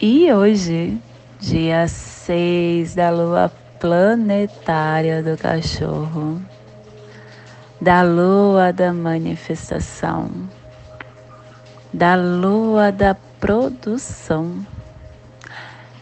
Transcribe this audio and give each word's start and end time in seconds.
e 0.00 0.32
hoje, 0.32 0.98
dia 1.38 1.86
6 1.86 2.94
da 2.94 3.10
lua 3.10 3.52
planetária 3.78 5.22
do 5.22 5.36
cachorro, 5.36 6.40
da 7.78 8.00
lua 8.00 8.72
da 8.72 8.94
manifestação, 8.94 10.30
da 11.92 12.14
lua 12.14 12.90
da 12.90 13.14
produção, 13.38 14.64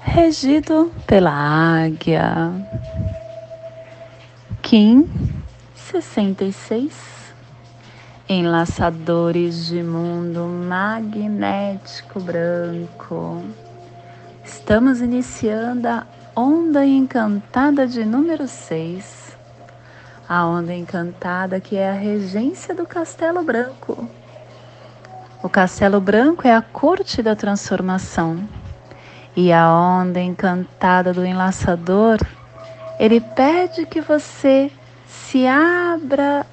regido 0.00 0.92
pela 1.04 1.32
águia. 1.32 2.52
Kim 4.62 5.08
66 5.74 7.18
Enlaçadores 8.28 9.68
de 9.68 9.82
mundo 9.82 10.40
magnético 10.40 12.20
branco 12.20 13.42
Estamos 14.48 15.02
iniciando 15.02 15.86
a 15.86 16.06
onda 16.34 16.84
encantada 16.84 17.86
de 17.86 18.02
número 18.02 18.48
6. 18.48 19.36
A 20.26 20.46
onda 20.46 20.72
encantada 20.72 21.60
que 21.60 21.76
é 21.76 21.90
a 21.90 21.92
regência 21.92 22.74
do 22.74 22.86
Castelo 22.86 23.42
Branco. 23.42 24.08
O 25.42 25.50
Castelo 25.50 26.00
Branco 26.00 26.48
é 26.48 26.54
a 26.54 26.62
corte 26.62 27.22
da 27.22 27.36
transformação. 27.36 28.48
E 29.36 29.52
a 29.52 29.70
onda 29.70 30.18
encantada 30.18 31.12
do 31.12 31.26
enlaçador, 31.26 32.18
ele 32.98 33.20
pede 33.20 33.84
que 33.84 34.00
você 34.00 34.72
se 35.06 35.46
abra 35.46 36.46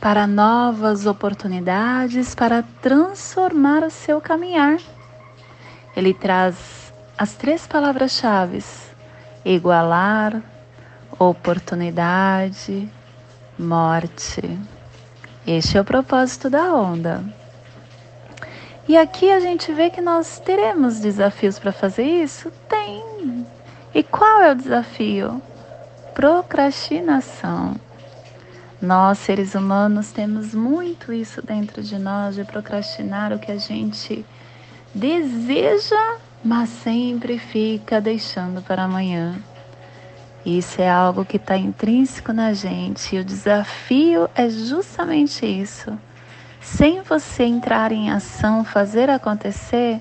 para 0.00 0.26
novas 0.26 1.04
oportunidades 1.04 2.34
para 2.34 2.64
transformar 2.80 3.82
o 3.82 3.90
seu 3.90 4.18
caminhar. 4.18 4.78
Ele 5.94 6.14
traz 6.14 6.87
as 7.18 7.34
três 7.34 7.66
palavras-chave: 7.66 8.64
igualar, 9.44 10.40
oportunidade, 11.18 12.88
morte. 13.58 14.58
Este 15.44 15.76
é 15.76 15.80
o 15.80 15.84
propósito 15.84 16.48
da 16.48 16.72
onda. 16.72 17.24
E 18.86 18.96
aqui 18.96 19.30
a 19.30 19.40
gente 19.40 19.72
vê 19.72 19.90
que 19.90 20.00
nós 20.00 20.38
teremos 20.38 21.00
desafios 21.00 21.58
para 21.58 21.72
fazer 21.72 22.04
isso? 22.04 22.50
Tem. 22.68 23.44
E 23.92 24.02
qual 24.02 24.40
é 24.42 24.52
o 24.52 24.54
desafio? 24.54 25.42
Procrastinação. 26.14 27.76
Nós, 28.80 29.18
seres 29.18 29.54
humanos, 29.54 30.12
temos 30.12 30.54
muito 30.54 31.12
isso 31.12 31.42
dentro 31.42 31.82
de 31.82 31.98
nós 31.98 32.36
de 32.36 32.44
procrastinar 32.44 33.32
o 33.32 33.38
que 33.38 33.50
a 33.50 33.58
gente 33.58 34.24
deseja 34.94 36.18
mas 36.44 36.68
sempre 36.68 37.38
fica 37.38 38.00
deixando 38.00 38.62
para 38.62 38.84
amanhã. 38.84 39.36
Isso 40.44 40.80
é 40.80 40.88
algo 40.88 41.24
que 41.24 41.36
está 41.36 41.56
intrínseco 41.56 42.32
na 42.32 42.52
gente 42.52 43.14
e 43.14 43.18
o 43.18 43.24
desafio 43.24 44.28
é 44.34 44.48
justamente 44.48 45.44
isso. 45.44 45.98
Sem 46.60 47.02
você 47.02 47.44
entrar 47.44 47.92
em 47.92 48.10
ação, 48.10 48.64
fazer 48.64 49.10
acontecer, 49.10 50.00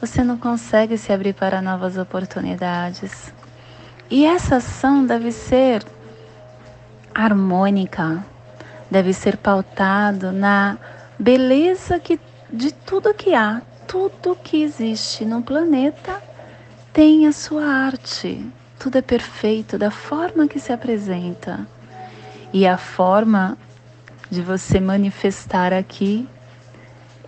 você 0.00 0.22
não 0.22 0.36
consegue 0.36 0.96
se 0.96 1.12
abrir 1.12 1.34
para 1.34 1.62
novas 1.62 1.96
oportunidades. 1.96 3.32
E 4.10 4.24
essa 4.24 4.56
ação 4.56 5.04
deve 5.04 5.32
ser 5.32 5.84
harmônica, 7.14 8.24
deve 8.90 9.12
ser 9.12 9.36
pautado 9.36 10.32
na 10.32 10.76
beleza 11.18 11.98
que, 11.98 12.20
de 12.50 12.72
tudo 12.72 13.14
que 13.14 13.34
há, 13.34 13.62
tudo 13.86 14.36
que 14.36 14.62
existe 14.62 15.24
no 15.24 15.42
planeta 15.42 16.20
tem 16.92 17.26
a 17.26 17.32
sua 17.32 17.64
arte. 17.64 18.44
Tudo 18.78 18.98
é 18.98 19.02
perfeito 19.02 19.78
da 19.78 19.90
forma 19.90 20.48
que 20.48 20.58
se 20.58 20.72
apresenta. 20.72 21.66
E 22.52 22.66
a 22.66 22.76
forma 22.76 23.56
de 24.30 24.42
você 24.42 24.80
manifestar 24.80 25.72
aqui 25.72 26.28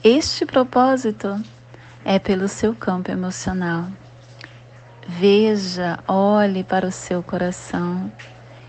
este 0.02 0.44
propósito 0.44 1.40
é 2.04 2.18
pelo 2.18 2.48
seu 2.48 2.74
campo 2.74 3.10
emocional. 3.10 3.86
Veja, 5.06 5.98
olhe 6.06 6.62
para 6.64 6.86
o 6.86 6.92
seu 6.92 7.22
coração. 7.22 8.12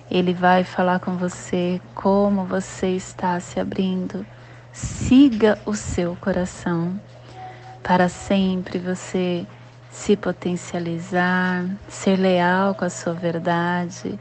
Ele 0.10 0.34
vai 0.34 0.64
falar 0.64 1.00
com 1.00 1.18
você 1.18 1.82
como 1.94 2.46
você 2.46 2.90
está 2.96 3.40
se 3.40 3.60
abrindo. 3.60 4.26
Siga 4.72 5.60
o 5.66 5.76
seu 5.76 6.16
coração 6.16 7.00
para 7.84 8.10
sempre 8.10 8.78
você 8.80 9.46
se 9.90 10.16
potencializar, 10.16 11.66
ser 11.88 12.18
leal 12.18 12.76
com 12.76 12.86
a 12.86 12.90
sua 12.90 13.14
verdade, 13.14 14.20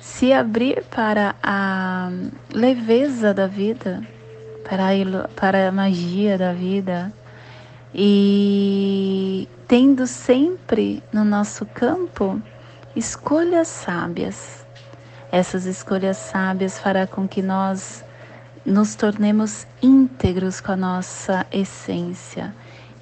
se 0.00 0.32
abrir 0.32 0.84
para 0.84 1.34
a 1.42 2.10
leveza 2.52 3.34
da 3.34 3.46
vida, 3.46 4.02
para 4.68 4.88
a, 4.88 5.28
para 5.34 5.68
a 5.68 5.72
magia 5.72 6.38
da 6.38 6.52
vida 6.52 7.12
e 7.92 9.48
tendo 9.66 10.06
sempre 10.06 11.02
no 11.12 11.24
nosso 11.24 11.66
campo 11.66 12.40
escolhas 12.94 13.68
sábias. 13.68 14.64
Essas 15.32 15.64
escolhas 15.64 16.16
sábias 16.16 16.78
fará 16.78 17.06
com 17.06 17.26
que 17.26 17.42
nós 17.42 18.04
nos 18.64 18.94
tornemos 18.94 19.66
íntegros 19.82 20.60
com 20.60 20.72
a 20.72 20.76
nossa 20.76 21.46
essência 21.50 22.54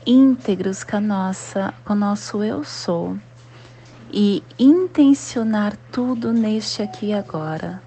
íntegros 0.08 0.82
com 0.82 0.96
a 0.96 1.00
nossa, 1.00 1.74
com 1.84 1.92
o 1.92 1.96
nosso 1.96 2.42
eu 2.42 2.64
sou 2.64 3.14
e 4.10 4.42
intencionar 4.58 5.76
tudo 5.92 6.32
neste 6.32 6.80
aqui 6.80 7.08
e 7.08 7.12
agora, 7.12 7.82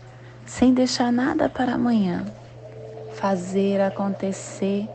sem 0.45 0.71
deixar 0.71 1.11
nada 1.11 1.49
para 1.49 1.73
amanhã. 1.73 2.23
Fazer 3.15 3.81
acontecer, 3.81 4.87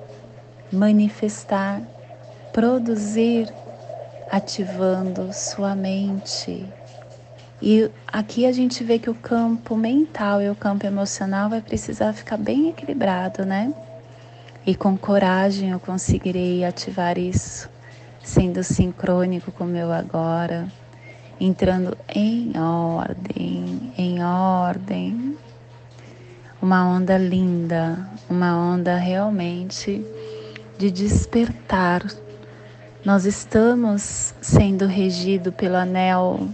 manifestar, 0.72 1.82
produzir, 2.52 3.52
ativando 4.30 5.32
sua 5.32 5.74
mente. 5.74 6.64
E 7.60 7.90
aqui 8.06 8.46
a 8.46 8.52
gente 8.52 8.84
vê 8.84 9.00
que 9.00 9.10
o 9.10 9.14
campo 9.14 9.76
mental 9.76 10.40
e 10.40 10.48
o 10.48 10.54
campo 10.54 10.86
emocional 10.86 11.50
vai 11.50 11.60
precisar 11.60 12.12
ficar 12.12 12.36
bem 12.36 12.68
equilibrado, 12.68 13.44
né? 13.44 13.74
E 14.66 14.74
com 14.74 14.98
coragem 14.98 15.70
eu 15.70 15.78
conseguirei 15.78 16.64
ativar 16.64 17.16
isso, 17.16 17.70
sendo 18.20 18.64
sincrônico 18.64 19.52
com 19.52 19.62
o 19.62 19.68
meu 19.68 19.92
agora, 19.92 20.66
entrando 21.38 21.96
em 22.08 22.52
ordem, 22.58 23.92
em 23.96 24.24
ordem. 24.24 25.38
Uma 26.60 26.84
onda 26.84 27.16
linda, 27.16 28.10
uma 28.28 28.56
onda 28.56 28.96
realmente 28.96 30.04
de 30.76 30.90
despertar. 30.90 32.04
Nós 33.04 33.24
estamos 33.24 34.34
sendo 34.40 34.86
regido 34.86 35.52
pelo 35.52 35.76
anel 35.76 36.48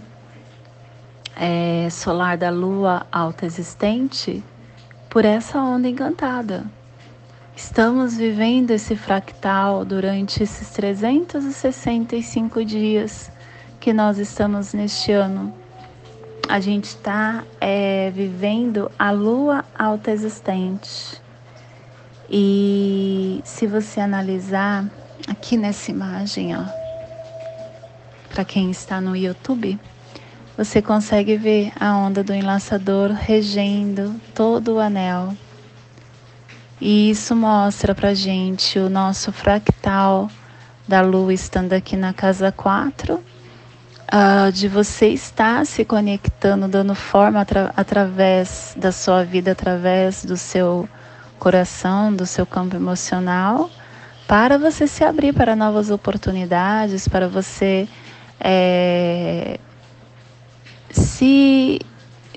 é, 1.35 1.89
solar 1.89 2.37
da 2.37 2.51
lua 2.51 3.07
alta 3.11 3.47
existente 3.47 4.43
por 5.09 5.25
essa 5.25 5.59
onda 5.59 5.87
encantada. 5.87 6.63
Estamos 7.55 8.17
vivendo 8.17 8.71
esse 8.71 8.95
fractal 8.95 9.85
durante 9.85 10.41
esses 10.41 10.71
365 10.71 12.65
dias 12.65 13.31
que 13.79 13.93
nós 13.93 14.17
estamos 14.17 14.73
neste 14.73 15.11
ano. 15.11 15.53
A 16.49 16.59
gente 16.59 16.85
está 16.85 17.43
é, 17.61 18.09
vivendo 18.09 18.91
a 18.97 19.11
lua 19.11 19.63
alta 19.77 20.09
existente. 20.09 21.21
E 22.27 23.39
se 23.45 23.67
você 23.67 23.99
analisar 23.99 24.89
aqui 25.27 25.55
nessa 25.55 25.91
imagem, 25.91 26.57
ó, 26.57 26.63
para 28.29 28.43
quem 28.43 28.71
está 28.71 28.99
no 28.99 29.15
YouTube, 29.15 29.79
você 30.57 30.81
consegue 30.81 31.37
ver 31.37 31.71
a 31.79 31.95
onda 31.95 32.23
do 32.23 32.33
enlaçador 32.33 33.11
regendo 33.11 34.19
todo 34.33 34.75
o 34.75 34.79
anel 34.79 35.35
e 36.85 37.09
isso 37.09 37.33
mostra 37.33 37.95
para 37.95 38.13
gente 38.13 38.77
o 38.77 38.89
nosso 38.89 39.31
fractal 39.31 40.29
da 40.85 40.99
Lua 40.99 41.33
estando 41.33 41.71
aqui 41.71 41.95
na 41.95 42.11
casa 42.11 42.51
4, 42.51 43.13
uh, 43.13 43.21
ah, 44.09 44.49
de 44.53 44.67
você 44.67 45.07
estar 45.07 45.65
se 45.65 45.85
conectando, 45.85 46.67
dando 46.67 46.93
forma 46.93 47.39
atra 47.39 47.71
através 47.77 48.75
da 48.75 48.91
sua 48.91 49.23
vida, 49.23 49.53
através 49.53 50.25
do 50.25 50.35
seu 50.35 50.85
coração, 51.39 52.13
do 52.13 52.25
seu 52.25 52.45
campo 52.45 52.75
emocional, 52.75 53.69
para 54.27 54.57
você 54.57 54.85
se 54.85 55.05
abrir 55.05 55.31
para 55.31 55.55
novas 55.55 55.89
oportunidades, 55.89 57.07
para 57.07 57.29
você 57.29 57.87
é, 58.41 59.57
se, 60.91 61.79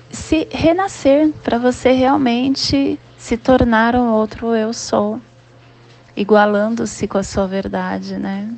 se 0.09 0.47
renascer, 0.49 1.33
para 1.43 1.57
você 1.57 1.91
realmente 1.91 2.97
se 3.27 3.35
tornar 3.35 3.93
um 3.93 4.09
outro 4.13 4.55
eu 4.55 4.71
sou, 4.71 5.19
igualando-se 6.15 7.09
com 7.09 7.17
a 7.17 7.23
sua 7.23 7.45
verdade, 7.45 8.15
né? 8.15 8.49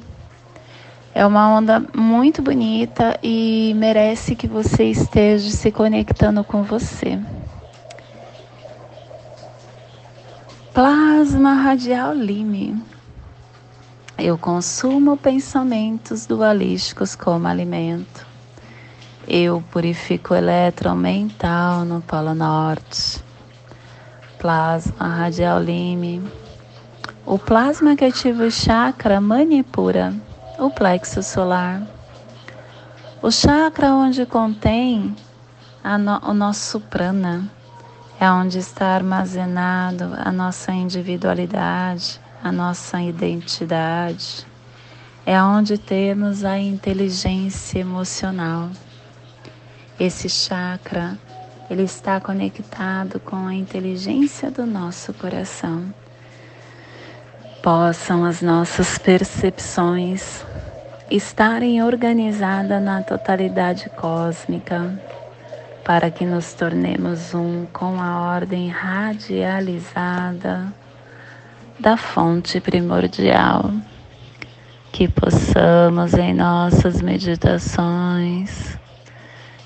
É 1.12 1.26
uma 1.26 1.50
onda 1.50 1.84
muito 1.92 2.40
bonita 2.40 3.18
e 3.24 3.74
merece 3.76 4.36
que 4.36 4.48
você 4.48 4.84
esteja 4.84 5.50
se 5.50 5.72
conectando 5.72 6.44
com 6.44 6.62
você. 6.62 7.20
Plasma 10.72 11.54
radial 11.54 12.14
Lime. 12.14 12.80
Eu 14.20 14.38
consumo 14.38 15.18
pensamentos 15.18 16.28
dualísticos 16.28 17.16
como 17.16 17.48
alimento. 17.48 18.24
Eu 19.28 19.64
purifico 19.72 20.36
o 20.36 21.86
no 21.86 22.02
Polo 22.04 22.36
Norte. 22.36 23.29
Plasma 24.40 25.06
radial 25.18 25.60
lime. 25.60 26.24
O 27.26 27.38
plasma 27.38 27.94
que 27.98 28.06
ativa 28.06 28.46
o 28.46 28.50
chakra 28.50 29.20
manipura, 29.20 30.14
o 30.58 30.70
plexo 30.70 31.22
solar. 31.22 31.82
O 33.22 33.30
chakra 33.30 33.94
onde 33.94 34.26
contém 34.26 35.14
no, 35.84 36.30
o 36.30 36.34
nosso 36.34 36.80
prana 36.80 37.52
é 38.18 38.32
onde 38.32 38.60
está 38.60 38.96
armazenado 38.96 40.14
a 40.18 40.32
nossa 40.32 40.72
individualidade, 40.72 42.22
a 42.42 42.50
nossa 42.50 43.02
identidade. 43.02 44.48
É 45.26 45.44
onde 45.44 45.78
temos 45.78 46.46
a 46.46 46.58
inteligência 46.58 47.80
emocional. 47.80 48.70
Esse 50.00 50.30
chakra, 50.30 51.20
ele 51.70 51.84
está 51.84 52.20
conectado 52.20 53.20
com 53.20 53.46
a 53.46 53.54
inteligência 53.54 54.50
do 54.50 54.66
nosso 54.66 55.14
coração. 55.14 55.94
Possam 57.62 58.26
as 58.26 58.42
nossas 58.42 58.98
percepções 58.98 60.44
estarem 61.12 61.84
organizadas 61.84 62.82
na 62.82 63.04
totalidade 63.04 63.88
cósmica, 63.92 65.00
para 65.84 66.10
que 66.10 66.26
nos 66.26 66.54
tornemos 66.54 67.36
um 67.36 67.68
com 67.72 68.02
a 68.02 68.20
ordem 68.20 68.70
radializada 68.70 70.74
da 71.80 71.98
fonte 71.98 72.60
primordial, 72.60 73.72
que 74.92 75.08
possamos 75.08 76.16
em 76.16 76.34
nossas 76.34 77.00
meditações 77.02 78.79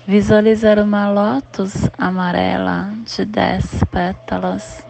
Visualizar 0.06 0.78
uma 0.78 1.08
lótus 1.10 1.88
amarela 1.96 2.92
de 3.06 3.24
dez 3.24 3.82
pétalas. 3.90 4.86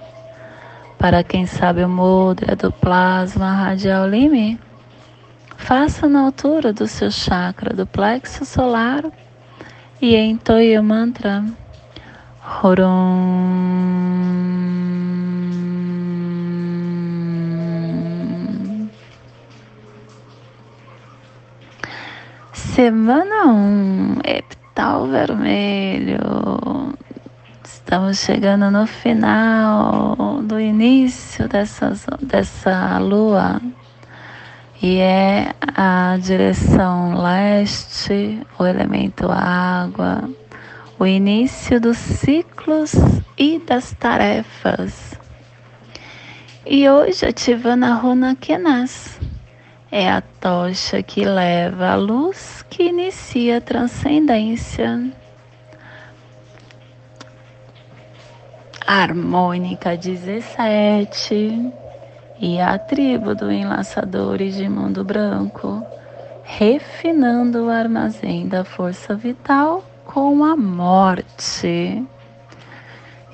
Para 0.99 1.23
quem 1.23 1.47
sabe 1.47 1.85
o 1.85 1.89
mudra 1.89 2.57
do 2.57 2.73
plasma 2.73 3.53
radial 3.53 4.09
lime, 4.09 4.59
faça 5.57 6.09
na 6.09 6.23
altura 6.23 6.73
do 6.73 6.89
seu 6.89 7.13
chakra 7.13 7.73
do 7.73 7.87
plexo 7.87 8.45
solar 8.45 9.05
e 10.03 10.17
entoie 10.17 10.77
o 10.77 10.83
mantra 10.83 11.45
Horum. 12.61 13.85
Semana 22.53 23.45
1, 23.47 23.51
um, 23.53 24.19
Tal 24.75 25.07
vermelho. 25.07 26.19
Estamos 27.65 28.19
chegando 28.19 28.73
no 28.73 28.89
final 28.89 30.43
do 30.43 30.59
início 30.59 31.47
dessas, 31.49 32.05
dessa 32.21 32.99
lua 32.99 33.61
e 34.83 34.99
é 34.99 35.55
a 35.77 36.19
direção 36.21 37.23
leste, 37.23 38.45
o 38.59 38.67
elemento 38.67 39.31
água, 39.31 40.29
o 40.99 41.07
início 41.07 41.81
dos 41.81 41.97
ciclos 41.97 42.95
e 43.39 43.61
das 43.61 43.93
tarefas. 43.93 45.15
E 46.67 46.89
hoje 46.89 47.27
ativando 47.27 47.85
a 47.85 47.95
runa 47.95 48.35
Kenas 48.35 49.21
é 49.93 50.11
a 50.11 50.21
tocha 50.21 51.01
que 51.01 51.25
leva 51.25 51.91
a 51.91 51.95
luz 51.95 52.64
que 52.75 52.83
inicia 52.89 53.59
a 53.59 53.61
transcendência. 53.61 55.13
Harmônica 58.85 59.97
17 59.97 61.73
e 62.41 62.61
a 62.61 62.77
tribo 62.77 63.33
do 63.33 63.53
Enlaçadores 63.53 64.57
de 64.57 64.69
Mundo 64.69 65.05
Branco, 65.05 65.87
refinando 66.43 67.67
o 67.67 67.71
armazém 67.71 68.49
da 68.49 68.65
força 68.65 69.15
vital 69.15 69.85
com 70.05 70.43
a 70.43 70.57
morte. 70.57 72.05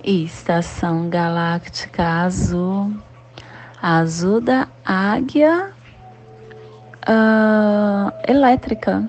Estação 0.04 1.08
Galáctica 1.08 2.06
Azul, 2.24 2.92
azul 3.80 4.42
da 4.42 4.68
águia 4.84 5.72
uh, 7.08 8.12
elétrica, 8.30 9.08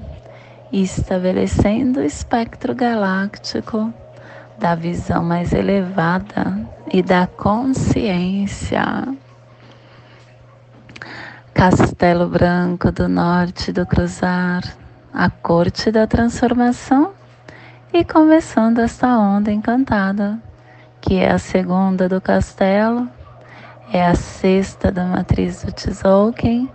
estabelecendo 0.71 1.99
o 1.99 2.03
espectro 2.03 2.73
galáctico 2.73 3.93
da 4.57 4.75
visão 4.75 5.23
mais 5.23 5.53
elevada 5.53 6.57
e 6.91 7.01
da 7.01 7.27
consciência. 7.27 8.83
Castelo 11.53 12.27
Branco 12.27 12.91
do 12.91 13.09
Norte 13.09 13.71
do 13.71 13.85
Cruzar, 13.85 14.63
a 15.13 15.29
corte 15.29 15.91
da 15.91 16.07
transformação 16.07 17.11
e 17.93 18.05
começando 18.05 18.79
esta 18.79 19.17
onda 19.17 19.51
encantada, 19.51 20.39
que 21.01 21.15
é 21.15 21.31
a 21.31 21.37
segunda 21.37 22.07
do 22.07 22.21
castelo, 22.21 23.09
é 23.91 24.05
a 24.05 24.15
sexta 24.15 24.91
da 24.91 25.05
matriz 25.05 25.63
do 25.63 25.71
Tzolk'in 25.73 26.69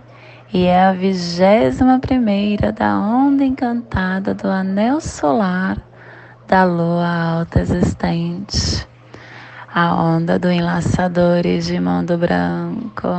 e 0.53 0.65
é 0.65 0.85
a 0.85 0.93
vigésima 0.93 1.99
primeira 1.99 2.71
da 2.71 2.97
onda 2.97 3.43
encantada 3.43 4.33
do 4.33 4.47
anel 4.47 5.01
solar 5.01 5.77
da 6.47 6.63
lua 6.63 7.39
alta 7.39 7.59
existente, 7.59 8.87
a 9.73 9.93
onda 9.93 10.39
do 10.39 10.49
enlaçadores 10.49 11.65
de 11.65 11.79
mundo 11.79 12.17
branco. 12.17 13.09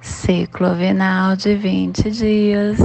Ciclo 0.00 0.74
vinal 0.74 1.34
de 1.34 1.56
20 1.56 2.10
dias, 2.10 2.78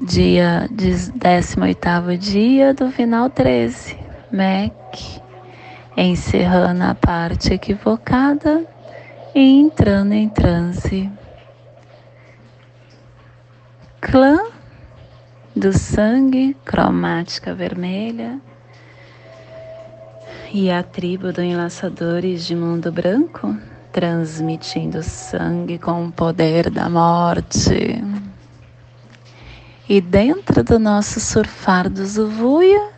dia 0.00 0.68
18 0.72 2.18
dia 2.18 2.74
do 2.74 2.90
final 2.90 3.30
13, 3.30 3.96
MEC, 4.32 5.20
encerrando 5.96 6.82
a 6.82 6.94
parte 6.94 7.54
equivocada 7.54 8.64
e 9.32 9.60
entrando 9.60 10.12
em 10.12 10.28
transe 10.28 11.08
clã 14.06 14.38
do 15.54 15.72
sangue, 15.72 16.56
cromática 16.64 17.52
vermelha, 17.52 18.38
e 20.52 20.70
a 20.70 20.80
tribo 20.80 21.32
do 21.32 21.42
Enlaçadores 21.42 22.46
de 22.46 22.54
Mundo 22.54 22.92
Branco, 22.92 23.56
transmitindo 23.90 25.02
sangue 25.02 25.76
com 25.76 26.06
o 26.06 26.12
poder 26.12 26.70
da 26.70 26.88
morte. 26.88 28.00
E 29.88 30.00
dentro 30.00 30.62
do 30.62 30.78
nosso 30.78 31.18
surfar 31.18 31.90
do 31.90 32.06
Zuvuia, 32.06 32.90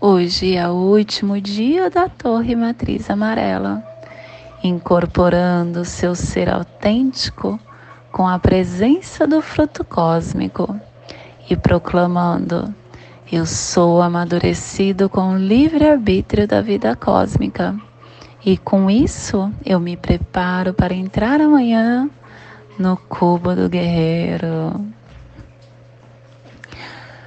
hoje 0.00 0.56
é 0.56 0.68
o 0.68 0.72
último 0.72 1.40
dia 1.40 1.88
da 1.88 2.08
Torre 2.08 2.56
Matriz 2.56 3.08
Amarela, 3.08 3.84
incorporando 4.64 5.84
seu 5.84 6.16
ser 6.16 6.48
autêntico 6.48 7.56
com 8.16 8.26
a 8.26 8.38
presença 8.38 9.26
do 9.26 9.42
fruto 9.42 9.84
cósmico 9.84 10.74
e 11.50 11.54
proclamando: 11.54 12.74
Eu 13.30 13.44
sou 13.44 14.00
amadurecido 14.00 15.06
com 15.10 15.34
o 15.34 15.36
livre-arbítrio 15.36 16.48
da 16.48 16.62
vida 16.62 16.96
cósmica. 16.96 17.78
E 18.42 18.56
com 18.56 18.90
isso 18.90 19.52
eu 19.66 19.78
me 19.78 19.98
preparo 19.98 20.72
para 20.72 20.94
entrar 20.94 21.42
amanhã 21.42 22.08
no 22.78 22.96
cubo 22.96 23.54
do 23.54 23.68
guerreiro. 23.68 24.82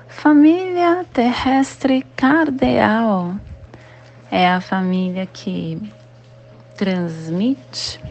Família 0.08 1.06
terrestre 1.14 2.04
cardeal 2.16 3.36
é 4.32 4.50
a 4.50 4.60
família 4.60 5.28
que 5.28 5.80
transmite, 6.76 8.02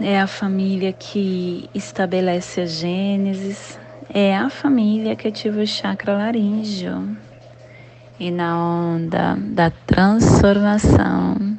é 0.00 0.20
a 0.20 0.26
família 0.26 0.92
que 0.92 1.68
estabelece 1.74 2.60
a 2.60 2.66
gênesis, 2.66 3.78
é 4.12 4.36
a 4.36 4.48
família 4.48 5.16
que 5.16 5.28
ativa 5.28 5.60
o 5.60 5.66
chakra 5.66 6.16
laríngeo. 6.16 7.16
E 8.18 8.30
na 8.30 8.56
onda 8.58 9.36
da 9.38 9.70
transformação, 9.70 11.56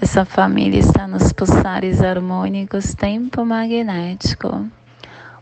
essa 0.00 0.24
família 0.24 0.78
está 0.78 1.08
nos 1.08 1.32
pulsares 1.32 2.02
harmônicos 2.02 2.94
tempo 2.94 3.44
magnético, 3.44 4.68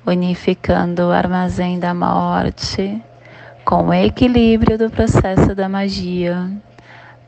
unificando 0.06 1.02
o 1.02 1.10
armazém 1.10 1.78
da 1.78 1.92
morte 1.92 3.02
com 3.64 3.88
o 3.88 3.92
equilíbrio 3.92 4.78
do 4.78 4.88
processo 4.88 5.54
da 5.54 5.68
magia 5.68 6.50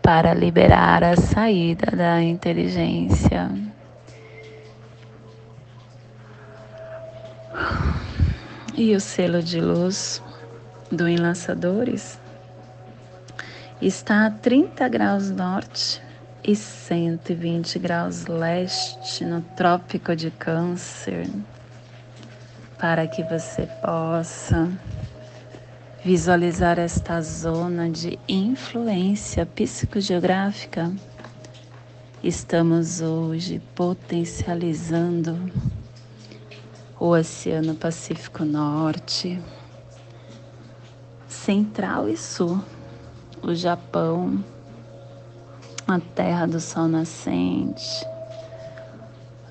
para 0.01 0.33
liberar 0.33 1.03
a 1.03 1.17
saída 1.17 1.95
da 1.95 2.23
inteligência. 2.23 3.51
E 8.75 8.95
o 8.95 9.01
selo 9.01 9.43
de 9.43 9.61
luz 9.61 10.23
do 10.91 11.09
Enlaçadores 11.09 12.19
está 13.81 14.27
a 14.27 14.31
30 14.31 14.89
graus 14.89 15.31
norte 15.31 16.03
e 16.43 16.57
120 16.57 17.79
graus 17.79 18.27
leste 18.27 19.25
no 19.25 19.43
Trópico 19.57 20.17
de 20.17 20.31
Câncer, 20.31 21.29
para 22.79 23.07
que 23.07 23.23
você 23.25 23.69
possa 23.83 24.71
visualizar 26.05 26.79
esta 26.79 27.21
zona 27.21 27.91
de 27.91 28.19
influência 28.29 29.45
psicogeográfica. 29.45 30.91
Estamos 32.23 33.01
hoje 33.01 33.61
potencializando 33.75 35.39
o 37.01 37.11
Oceano 37.11 37.75
Pacífico 37.75 38.45
Norte, 38.45 39.41
Central 41.29 42.09
e 42.09 42.17
Sul, 42.17 42.61
o 43.43 43.55
Japão, 43.55 44.43
a 45.87 46.01
Terra 46.01 46.47
do 46.47 46.61
Sol 46.61 46.89
Nascente, 46.89 48.05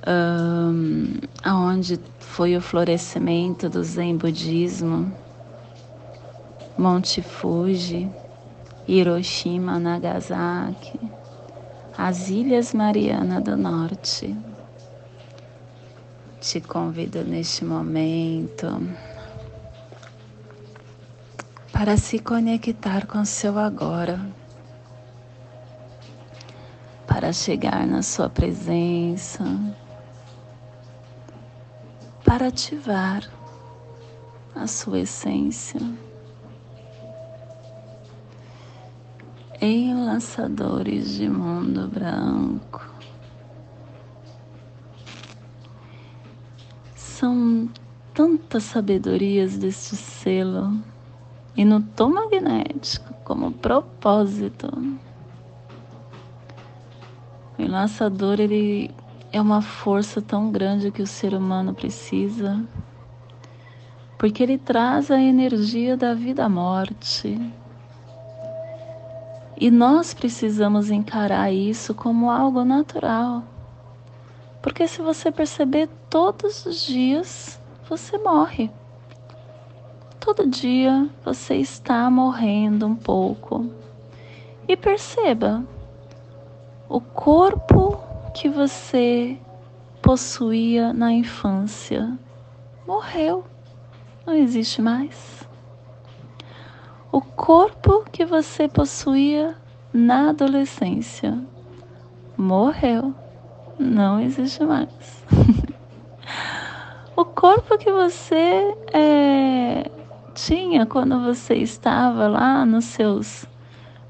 um, 0.08 1.20
aonde 1.44 2.00
foi 2.20 2.56
o 2.56 2.62
florescimento 2.62 3.70
do 3.70 3.84
Zen 3.84 4.18
Budismo 4.18 5.12
Monte 6.78 7.24
Fuji, 7.24 8.08
Hiroshima, 8.88 9.80
Nagasaki, 9.80 11.00
as 11.98 12.30
Ilhas 12.30 12.72
Mariana 12.72 13.42
do 13.42 13.58
Norte. 13.58 14.36
Te 16.40 16.62
convido 16.62 17.24
neste 17.24 17.66
momento 17.66 18.68
para 21.74 21.98
se 21.98 22.20
conectar 22.20 23.06
com 23.06 23.26
seu 23.26 23.58
agora, 23.58 24.20
para 27.06 27.34
chegar 27.34 27.86
na 27.86 28.02
sua 28.02 28.30
presença, 28.30 29.44
para 32.24 32.48
ativar 32.48 33.24
a 34.56 34.68
sua 34.68 35.00
essência. 35.00 35.82
enlaçadores 39.62 41.16
de 41.16 41.30
mundo 41.30 41.88
branco. 41.88 42.86
São 46.96 47.70
tantas 48.48 48.64
sabedorias 48.64 49.58
deste 49.58 49.98
selo 49.98 50.72
e 51.56 51.66
no 51.66 51.82
tom 51.82 52.10
magnético 52.12 53.14
como 53.26 53.52
propósito. 53.52 54.70
O 57.58 57.62
enlaçador 57.62 58.40
ele 58.40 58.90
é 59.34 59.42
uma 59.42 59.62
força 59.62 60.22
tão 60.22 60.50
grande 60.50 60.92
que 60.92 61.02
o 61.02 61.08
ser 61.08 61.34
humano 61.34 61.74
precisa, 61.74 62.64
porque 64.18 64.42
ele 64.44 64.58
traz 64.58 65.12
a 65.12 65.20
energia 65.22 65.98
da 65.98 66.14
vida-morte 66.14 67.38
e 69.60 69.70
nós 69.70 70.14
precisamos 70.14 70.90
encarar 70.90 71.52
isso 71.52 71.94
como 71.94 72.32
algo 72.32 72.64
natural. 72.64 73.44
Porque 74.62 74.88
se 74.88 75.02
você 75.02 75.32
perceber, 75.32 75.90
todos 76.10 76.66
os 76.66 76.86
dias 76.86 77.60
você 77.90 78.18
morre. 78.18 78.70
Todo 80.20 80.46
dia 80.46 81.10
você 81.24 81.56
está 81.56 82.10
morrendo 82.10 82.86
um 82.86 82.96
pouco. 82.96 83.72
E 84.68 84.76
perceba, 84.76 85.64
o 86.90 87.00
corpo 87.00 87.98
que 88.34 88.50
você 88.50 89.38
possuía 90.02 90.92
na 90.92 91.14
infância 91.14 92.18
morreu, 92.86 93.46
não 94.26 94.34
existe 94.34 94.82
mais. 94.82 95.48
O 97.12 97.22
corpo 97.22 98.04
que 98.12 98.26
você 98.26 98.68
possuía 98.68 99.56
na 99.94 100.30
adolescência 100.30 101.38
morreu, 102.38 103.16
não 103.80 104.20
existe 104.20 104.64
mais. 104.64 105.24
o 107.18 107.26
corpo 107.26 107.78
que 107.78 107.92
você 107.92 108.78
é, 108.94 109.92
tinha 110.34 110.86
quando 110.86 111.20
você 111.20 111.56
estava 111.56 112.28
lá 112.28 112.66
nos 112.66 112.86
seus 112.86 113.46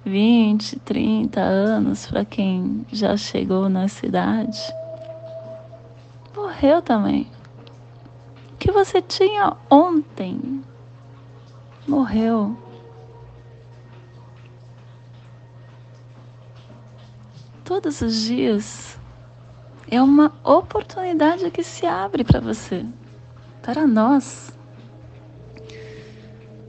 20, 0.06 0.78
30 0.82 1.40
anos, 1.40 2.06
para 2.06 2.24
quem 2.24 2.86
já 2.92 3.18
chegou 3.18 3.68
na 3.70 3.88
cidade, 3.88 4.60
morreu 6.36 6.82
também. 6.82 7.32
O 8.54 8.58
que 8.58 8.72
você 8.72 9.02
tinha 9.02 9.56
ontem 9.70 10.62
morreu. 11.88 12.56
todos 17.64 18.00
os 18.00 18.16
dias 18.22 18.98
é 19.92 20.02
uma 20.02 20.34
oportunidade 20.42 21.52
que 21.52 21.62
se 21.62 21.86
abre 21.86 22.24
para 22.24 22.40
você, 22.40 22.86
para 23.68 23.86
nós. 23.86 24.50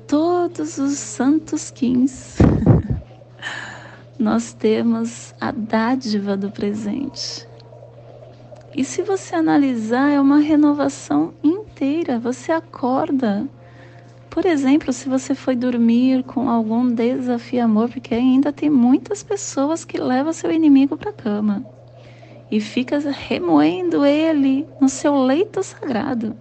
Todos 0.09 0.79
os 0.79 0.99
santos 0.99 1.71
quins, 1.71 2.39
nós 4.19 4.53
temos 4.53 5.33
a 5.41 5.53
dádiva 5.53 6.37
do 6.37 6.51
presente. 6.51 7.47
E 8.75 8.85
se 8.85 9.01
você 9.03 9.37
analisar, 9.37 10.11
é 10.11 10.21
uma 10.21 10.41
renovação 10.41 11.33
inteira. 11.41 12.19
Você 12.19 12.51
acorda 12.51 13.47
por 14.29 14.45
exemplo, 14.45 14.93
se 14.93 15.09
você 15.09 15.35
foi 15.35 15.57
dormir 15.57 16.23
com 16.23 16.49
algum 16.49 16.87
desafio 16.89 17.65
amor, 17.65 17.89
porque 17.89 18.15
ainda 18.15 18.53
tem 18.53 18.71
muitas 18.71 19.23
pessoas 19.23 19.85
que 19.85 19.99
levam 19.99 20.33
seu 20.33 20.53
inimigo 20.53 20.97
para 20.97 21.11
a 21.11 21.15
cama 21.15 21.65
e 22.51 22.61
fica 22.61 22.99
remoendo 22.99 24.05
ele 24.05 24.65
no 24.81 24.89
seu 24.89 25.17
leito 25.17 25.61
sagrado. 25.63 26.37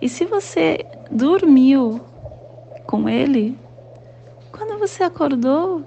E 0.00 0.08
se 0.08 0.24
você 0.24 0.86
dormiu 1.10 2.00
com 2.86 3.08
ele, 3.08 3.58
quando 4.50 4.78
você 4.78 5.02
acordou, 5.02 5.84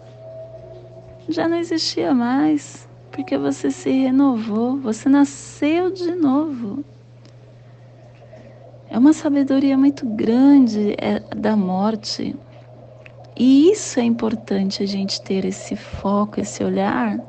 já 1.27 1.47
não 1.47 1.57
existia 1.57 2.13
mais, 2.13 2.87
porque 3.11 3.37
você 3.37 3.71
se 3.71 3.89
renovou, 3.89 4.77
você 4.77 5.09
nasceu 5.09 5.91
de 5.91 6.13
novo. 6.13 6.83
É 8.87 8.97
uma 8.99 9.13
sabedoria 9.13 9.75
muito 9.75 10.05
grande 10.05 10.95
é, 10.99 11.19
da 11.35 11.55
morte. 11.55 12.35
E 13.35 13.71
isso 13.71 13.99
é 13.99 14.03
importante 14.03 14.83
a 14.83 14.85
gente 14.85 15.19
ter 15.23 15.43
esse 15.45 15.75
foco, 15.75 16.39
esse 16.39 16.63
olhar, 16.63 17.19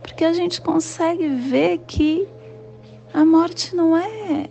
porque 0.00 0.24
a 0.24 0.32
gente 0.32 0.60
consegue 0.60 1.28
ver 1.28 1.78
que 1.78 2.28
a 3.12 3.24
morte 3.24 3.74
não 3.74 3.96
é 3.96 4.48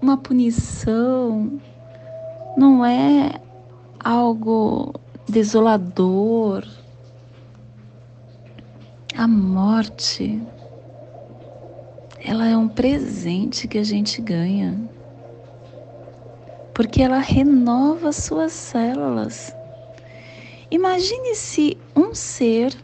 uma 0.00 0.16
punição, 0.16 1.60
não 2.56 2.84
é 2.84 3.40
algo 3.98 4.94
desolador. 5.28 6.66
A 9.16 9.26
morte 9.26 10.40
ela 12.28 12.48
é 12.48 12.56
um 12.56 12.66
presente 12.66 13.68
que 13.68 13.78
a 13.78 13.84
gente 13.84 14.20
ganha. 14.20 14.76
Porque 16.74 17.00
ela 17.00 17.18
renova 17.18 18.10
suas 18.10 18.52
células. 18.52 19.54
Imagine 20.68 21.36
se 21.36 21.78
um 21.94 22.12
ser, 22.12 22.76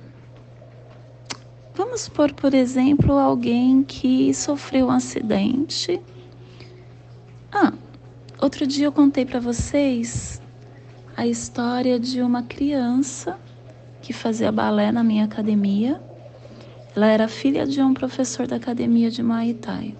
vamos 1.74 2.08
por, 2.08 2.32
por 2.32 2.54
exemplo, 2.54 3.18
alguém 3.18 3.82
que 3.82 4.32
sofreu 4.32 4.86
um 4.86 4.90
acidente. 4.92 6.00
Ah, 7.54 7.70
outro 8.40 8.66
dia 8.66 8.86
eu 8.86 8.92
contei 8.92 9.26
para 9.26 9.38
vocês 9.38 10.40
a 11.14 11.26
história 11.26 12.00
de 12.00 12.22
uma 12.22 12.42
criança 12.42 13.38
que 14.00 14.14
fazia 14.14 14.50
balé 14.50 14.90
na 14.90 15.04
minha 15.04 15.26
academia. 15.26 16.00
Ela 16.96 17.08
era 17.08 17.28
filha 17.28 17.66
de 17.66 17.82
um 17.82 17.92
professor 17.92 18.46
da 18.46 18.56
academia 18.56 19.10
de 19.10 19.22
Muay 19.22 19.52
Thai. 19.52 19.94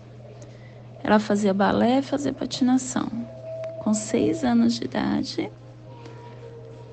Ela 1.04 1.18
fazia 1.18 1.52
balé 1.52 1.99
e 1.99 2.02
fazia 2.02 2.32
patinação. 2.32 3.06
Com 3.80 3.92
seis 3.92 4.42
anos 4.44 4.73
de 4.76 4.87
idade, 4.87 5.50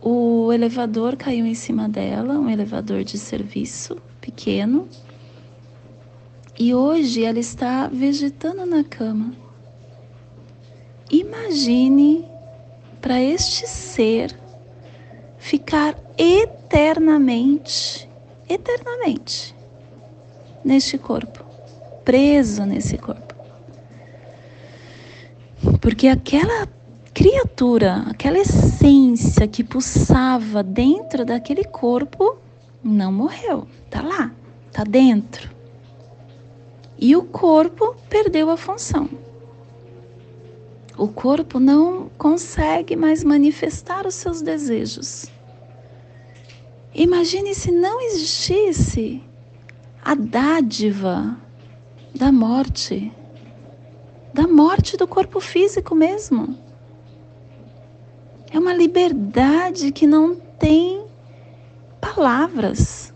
o 0.01 0.51
elevador 0.51 1.15
caiu 1.15 1.45
em 1.45 1.55
cima 1.55 1.87
dela, 1.87 2.37
um 2.37 2.49
elevador 2.49 3.05
de 3.05 3.17
serviço 3.17 3.95
pequeno. 4.19 4.89
E 6.59 6.75
hoje 6.75 7.23
ela 7.23 7.39
está 7.39 7.87
vegetando 7.87 8.65
na 8.65 8.83
cama. 8.83 9.31
Imagine 11.09 12.25
para 13.01 13.19
este 13.21 13.67
ser 13.67 14.37
ficar 15.37 15.95
eternamente, 16.17 18.07
eternamente 18.47 19.55
neste 20.63 20.97
corpo, 20.97 21.43
preso 22.03 22.65
nesse 22.65 22.97
corpo. 22.97 23.33
Porque 25.81 26.07
aquela 26.07 26.67
criatura, 27.13 28.05
aquela 28.07 28.37
essência 28.37 29.47
que 29.47 29.63
pulsava 29.63 30.61
dentro 30.61 31.25
daquele 31.25 31.63
corpo 31.63 32.37
não 32.83 33.11
morreu, 33.11 33.67
tá 33.89 34.01
lá, 34.01 34.31
tá 34.71 34.83
dentro. 34.83 35.49
E 36.97 37.15
o 37.15 37.23
corpo 37.23 37.95
perdeu 38.09 38.49
a 38.49 38.57
função. 38.57 39.09
O 40.99 41.07
corpo 41.07 41.61
não 41.61 42.09
consegue 42.17 42.93
mais 42.93 43.23
manifestar 43.23 44.05
os 44.05 44.15
seus 44.15 44.41
desejos. 44.41 45.27
Imagine 46.93 47.55
se 47.55 47.71
não 47.71 48.01
existisse 48.01 49.23
a 50.03 50.13
dádiva 50.13 51.37
da 52.13 52.33
morte, 52.33 53.13
da 54.33 54.45
morte 54.45 54.97
do 54.97 55.07
corpo 55.07 55.39
físico 55.39 55.95
mesmo. 55.95 56.57
É 58.51 58.59
uma 58.59 58.73
liberdade 58.73 59.93
que 59.93 60.05
não 60.05 60.35
tem 60.35 61.05
palavras. 62.01 63.13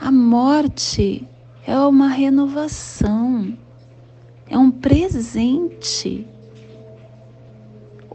A 0.00 0.10
morte 0.10 1.28
é 1.66 1.78
uma 1.78 2.08
renovação, 2.08 3.54
é 4.48 4.56
um 4.56 4.70
presente 4.70 6.26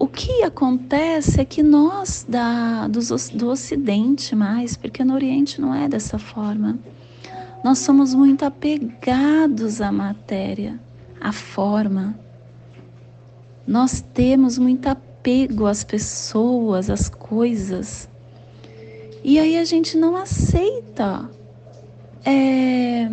o 0.01 0.07
que 0.07 0.41
acontece 0.41 1.39
é 1.39 1.45
que 1.45 1.61
nós 1.61 2.25
da, 2.27 2.87
do, 2.87 2.99
do 3.35 3.49
Ocidente 3.49 4.35
mais, 4.35 4.75
porque 4.75 5.03
no 5.03 5.13
Oriente 5.13 5.61
não 5.61 5.75
é 5.75 5.87
dessa 5.87 6.17
forma, 6.17 6.79
nós 7.63 7.77
somos 7.77 8.15
muito 8.15 8.43
apegados 8.43 9.79
à 9.79 9.91
matéria, 9.91 10.79
à 11.19 11.31
forma. 11.31 12.19
Nós 13.67 14.01
temos 14.01 14.57
muito 14.57 14.87
apego 14.87 15.67
às 15.67 15.83
pessoas, 15.83 16.89
às 16.89 17.07
coisas. 17.07 18.09
E 19.23 19.37
aí 19.37 19.55
a 19.55 19.63
gente 19.63 19.95
não 19.95 20.15
aceita. 20.15 21.29
É, 22.25 23.07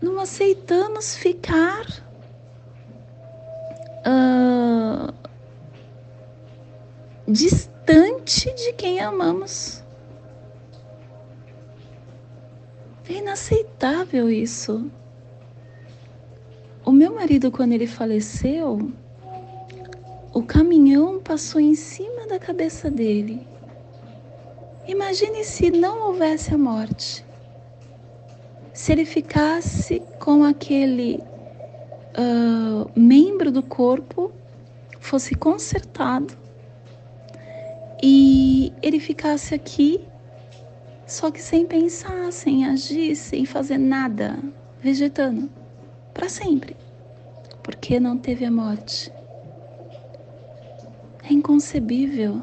não 0.00 0.18
aceitamos 0.18 1.14
ficar 1.14 2.05
distante 7.36 8.50
de 8.54 8.72
quem 8.72 8.98
amamos. 8.98 9.82
É 13.08 13.12
inaceitável 13.12 14.30
isso. 14.30 14.90
O 16.84 16.90
meu 16.90 17.14
marido, 17.14 17.50
quando 17.52 17.72
ele 17.72 17.86
faleceu, 17.86 18.90
o 20.32 20.42
caminhão 20.42 21.20
passou 21.20 21.60
em 21.60 21.74
cima 21.74 22.26
da 22.26 22.38
cabeça 22.38 22.90
dele. 22.90 23.46
Imagine 24.88 25.44
se 25.44 25.70
não 25.70 26.08
houvesse 26.08 26.54
a 26.54 26.58
morte. 26.58 27.24
Se 28.72 28.92
ele 28.92 29.04
ficasse 29.04 30.00
com 30.18 30.42
aquele 30.42 31.22
uh, 32.16 32.90
membro 32.98 33.50
do 33.50 33.62
corpo 33.62 34.32
fosse 35.00 35.34
consertado 35.34 36.45
ele 38.86 39.00
ficasse 39.00 39.52
aqui, 39.52 40.00
só 41.06 41.28
que 41.28 41.42
sem 41.42 41.66
pensar, 41.66 42.32
sem 42.32 42.64
agir, 42.64 43.16
sem 43.16 43.44
fazer 43.44 43.78
nada, 43.78 44.38
vegetando, 44.80 45.50
para 46.14 46.28
sempre, 46.28 46.76
porque 47.64 47.98
não 47.98 48.16
teve 48.16 48.44
a 48.44 48.50
morte. 48.50 49.12
É 51.28 51.32
inconcebível. 51.32 52.40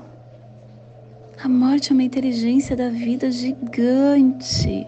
A 1.42 1.48
morte 1.48 1.92
é 1.92 1.94
uma 1.94 2.04
inteligência 2.04 2.76
da 2.76 2.90
vida 2.90 3.32
gigante 3.32 4.86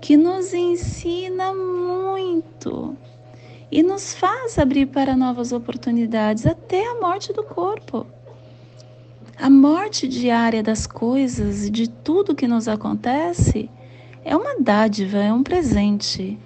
que 0.00 0.16
nos 0.16 0.54
ensina 0.54 1.52
muito 1.52 2.96
e 3.72 3.82
nos 3.82 4.14
faz 4.14 4.56
abrir 4.56 4.86
para 4.86 5.16
novas 5.16 5.50
oportunidades 5.50 6.46
até 6.46 6.86
a 6.86 7.00
morte 7.00 7.32
do 7.32 7.42
corpo. 7.42 8.06
A 9.40 9.48
morte 9.48 10.06
diária 10.06 10.62
das 10.62 10.86
coisas 10.86 11.64
e 11.64 11.70
de 11.70 11.88
tudo 11.88 12.34
que 12.34 12.46
nos 12.46 12.68
acontece 12.68 13.70
é 14.22 14.36
uma 14.36 14.60
dádiva, 14.60 15.16
é 15.16 15.32
um 15.32 15.42
presente. 15.42 16.38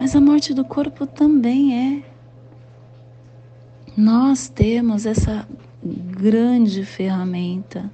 Mas 0.00 0.16
a 0.16 0.20
morte 0.20 0.54
do 0.54 0.64
corpo 0.64 1.06
também 1.06 1.98
é. 1.98 2.02
Nós 3.94 4.48
temos 4.48 5.04
essa 5.04 5.46
grande 5.84 6.82
ferramenta 6.82 7.92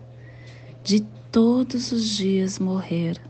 de 0.84 1.00
todos 1.32 1.90
os 1.90 2.08
dias 2.08 2.60
morrer, 2.60 3.20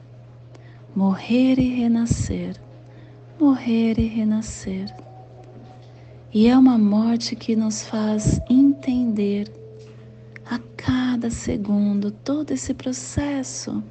morrer 0.95 1.59
e 1.59 1.81
renascer, 1.81 2.61
morrer 3.41 3.99
e 3.99 4.07
renascer. 4.07 4.95
E 6.31 6.47
é 6.47 6.59
uma 6.59 6.77
morte 6.77 7.35
que 7.35 7.57
nos 7.57 7.87
faz 7.87 8.39
entender 8.51 9.64
a 10.47 10.59
cada 10.77 11.31
segundo 11.31 12.11
todo 12.11 12.51
esse 12.51 12.75
processo, 12.75 13.83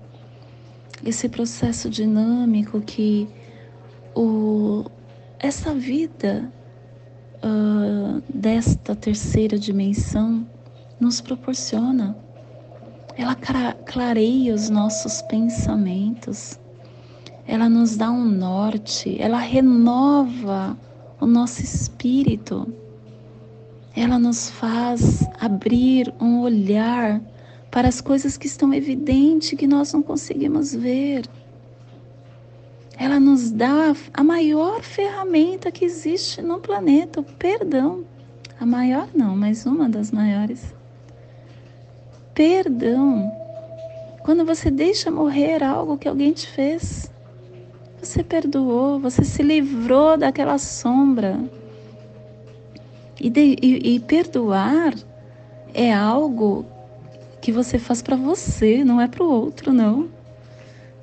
esse 1.04 1.28
processo 1.28 1.90
dinâmico 1.90 2.80
que 2.82 3.28
o, 4.16 4.86
essa 5.40 5.74
vida 5.74 6.52
uh, 7.44 8.22
desta 8.34 8.96
terceira 8.96 9.58
dimensão 9.58 10.48
nos 11.00 11.20
proporciona. 11.20 12.16
Ela 13.16 13.36
clareia 13.86 14.56
os 14.56 14.70
nossos 14.70 15.22
pensamentos, 15.24 16.60
ela 17.46 17.70
nos 17.70 17.96
dá 17.96 18.10
um 18.10 18.26
norte, 18.26 19.22
ela 19.22 19.38
renova 19.38 20.76
o 21.20 21.28
nosso 21.28 21.62
espírito. 21.62 22.74
Ela 23.96 24.18
nos 24.18 24.50
faz 24.50 25.28
abrir 25.40 26.14
um 26.20 26.42
olhar 26.42 27.22
para 27.70 27.88
as 27.88 28.02
coisas 28.02 28.38
que 28.38 28.48
estão 28.48 28.74
evidentes 28.74 29.58
que 29.58 29.68
nós 29.68 29.94
não 29.94 30.02
conseguimos 30.02 30.74
ver. 30.74 31.26
Ela 32.98 33.20
nos 33.20 33.52
dá 33.52 33.94
a 34.14 34.24
maior 34.24 34.82
ferramenta 34.82 35.72
que 35.72 35.86
existe 35.86 36.42
no 36.42 36.60
planeta, 36.60 37.20
o 37.20 37.24
perdão. 37.24 38.04
A 38.60 38.66
maior 38.66 39.10
não, 39.14 39.36
mas 39.36 39.66
uma 39.66 39.90
das 39.90 40.12
maiores. 40.12 40.74
Perdão. 42.34 43.32
Quando 44.24 44.46
você 44.46 44.72
deixa 44.72 45.12
morrer 45.12 45.64
algo 45.64 45.98
que 45.98 46.08
alguém 46.08 46.32
te 46.32 46.48
fez, 46.48 47.12
você 48.02 48.24
perdoou, 48.24 49.00
você 49.00 49.24
se 49.24 49.44
livrou 49.44 50.18
daquela 50.18 50.58
sombra. 50.58 51.38
E, 53.20 53.30
de, 53.30 53.56
e, 53.62 53.96
e 53.96 54.00
perdoar 54.00 54.94
é 55.74 55.94
algo 55.94 56.66
que 57.42 57.52
você 57.52 57.78
faz 57.78 58.02
para 58.02 58.16
você, 58.16 58.84
não 58.84 59.02
é 59.02 59.08
para 59.08 59.24
o 59.24 59.30
outro, 59.30 59.74
não. 59.74 60.10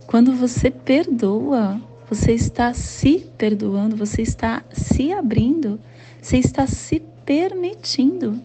Quando 0.06 0.32
você 0.32 0.70
perdoa, 0.70 1.80
você 2.08 2.32
está 2.32 2.72
se 2.74 3.30
perdoando, 3.38 3.94
você 3.94 4.22
está 4.22 4.62
se 4.72 5.12
abrindo, 5.12 5.78
você 6.20 6.38
está 6.38 6.66
se 6.66 7.00
permitindo. 7.24 8.42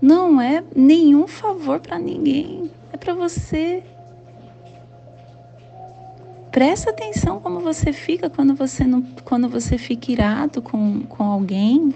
Não 0.00 0.40
é 0.40 0.64
nenhum 0.74 1.26
favor 1.26 1.80
para 1.80 1.98
ninguém, 1.98 2.70
é 2.92 2.96
para 2.96 3.12
você. 3.12 3.82
Presta 6.50 6.90
atenção 6.90 7.40
como 7.40 7.60
você 7.60 7.92
fica 7.92 8.30
quando 8.30 8.54
você, 8.54 8.84
não, 8.84 9.02
quando 9.24 9.48
você 9.48 9.76
fica 9.76 10.10
irado 10.10 10.62
com, 10.62 11.02
com 11.02 11.24
alguém. 11.24 11.94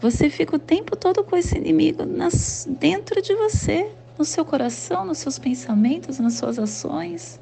Você 0.00 0.28
fica 0.28 0.56
o 0.56 0.58
tempo 0.58 0.94
todo 0.94 1.24
com 1.24 1.36
esse 1.36 1.56
inimigo 1.56 2.04
nas, 2.04 2.68
dentro 2.78 3.20
de 3.22 3.34
você, 3.34 3.90
no 4.18 4.24
seu 4.24 4.44
coração, 4.44 5.04
nos 5.06 5.18
seus 5.18 5.38
pensamentos, 5.38 6.18
nas 6.18 6.34
suas 6.34 6.58
ações. 6.58 7.40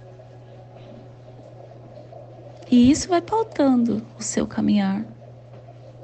E 2.70 2.90
isso 2.90 3.08
vai 3.08 3.20
pautando 3.20 4.02
o 4.18 4.22
seu 4.22 4.46
caminhar. 4.46 5.04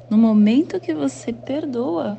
No 0.08 0.18
momento 0.18 0.80
que 0.80 0.92
você 0.92 1.32
perdoa, 1.32 2.18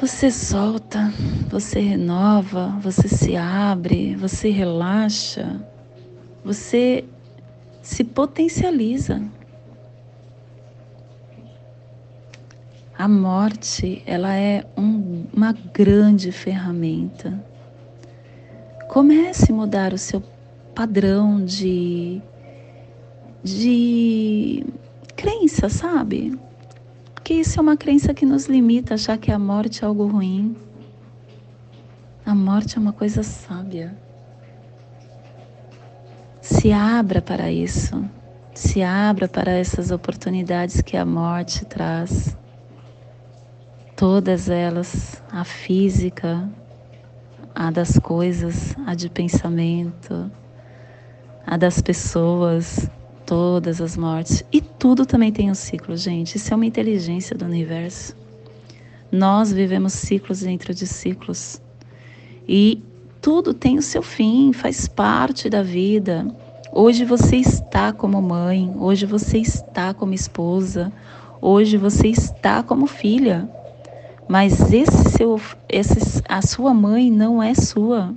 você 0.00 0.30
solta, 0.30 1.12
você 1.48 1.80
renova, 1.80 2.78
você 2.80 3.06
se 3.06 3.36
abre, 3.36 4.14
você 4.16 4.48
relaxa, 4.48 5.60
você 6.42 7.04
se 7.82 8.02
potencializa. 8.04 9.20
A 13.00 13.08
morte, 13.08 14.02
ela 14.04 14.36
é 14.36 14.62
um, 14.76 15.24
uma 15.32 15.54
grande 15.72 16.30
ferramenta. 16.30 17.42
Comece 18.90 19.50
a 19.50 19.54
mudar 19.54 19.94
o 19.94 19.96
seu 19.96 20.22
padrão 20.74 21.42
de 21.42 22.20
de 23.42 24.66
crença, 25.16 25.70
sabe? 25.70 26.38
Porque 27.14 27.32
isso 27.32 27.58
é 27.58 27.62
uma 27.62 27.74
crença 27.74 28.12
que 28.12 28.26
nos 28.26 28.44
limita, 28.44 28.92
achar 28.92 29.16
que 29.16 29.32
a 29.32 29.38
morte 29.38 29.82
é 29.82 29.86
algo 29.86 30.06
ruim. 30.06 30.54
A 32.26 32.34
morte 32.34 32.76
é 32.76 32.78
uma 32.78 32.92
coisa 32.92 33.22
sábia. 33.22 33.96
Se 36.42 36.70
abra 36.70 37.22
para 37.22 37.50
isso. 37.50 38.04
Se 38.54 38.82
abra 38.82 39.26
para 39.26 39.52
essas 39.52 39.90
oportunidades 39.90 40.82
que 40.82 40.98
a 40.98 41.06
morte 41.06 41.64
traz. 41.64 42.36
Todas 44.00 44.48
elas, 44.48 45.22
a 45.30 45.44
física, 45.44 46.48
a 47.54 47.70
das 47.70 47.98
coisas, 47.98 48.74
a 48.86 48.94
de 48.94 49.10
pensamento, 49.10 50.30
a 51.46 51.58
das 51.58 51.82
pessoas, 51.82 52.88
todas 53.26 53.78
as 53.78 53.98
mortes. 53.98 54.42
E 54.50 54.62
tudo 54.62 55.04
também 55.04 55.30
tem 55.30 55.50
um 55.50 55.54
ciclo, 55.54 55.98
gente. 55.98 56.36
Isso 56.36 56.50
é 56.50 56.56
uma 56.56 56.64
inteligência 56.64 57.36
do 57.36 57.44
universo. 57.44 58.16
Nós 59.12 59.52
vivemos 59.52 59.92
ciclos 59.92 60.40
dentro 60.40 60.72
de 60.72 60.86
ciclos. 60.86 61.60
E 62.48 62.82
tudo 63.20 63.52
tem 63.52 63.76
o 63.76 63.82
seu 63.82 64.02
fim, 64.02 64.54
faz 64.54 64.88
parte 64.88 65.50
da 65.50 65.62
vida. 65.62 66.26
Hoje 66.72 67.04
você 67.04 67.36
está 67.36 67.92
como 67.92 68.22
mãe, 68.22 68.74
hoje 68.78 69.04
você 69.04 69.36
está 69.36 69.92
como 69.92 70.14
esposa, 70.14 70.90
hoje 71.38 71.76
você 71.76 72.08
está 72.08 72.62
como 72.62 72.86
filha. 72.86 73.59
Mas 74.30 74.72
esse 74.72 75.10
seu, 75.10 75.40
esse, 75.68 76.22
a 76.28 76.40
sua 76.40 76.72
mãe 76.72 77.10
não 77.10 77.42
é 77.42 77.52
sua. 77.52 78.14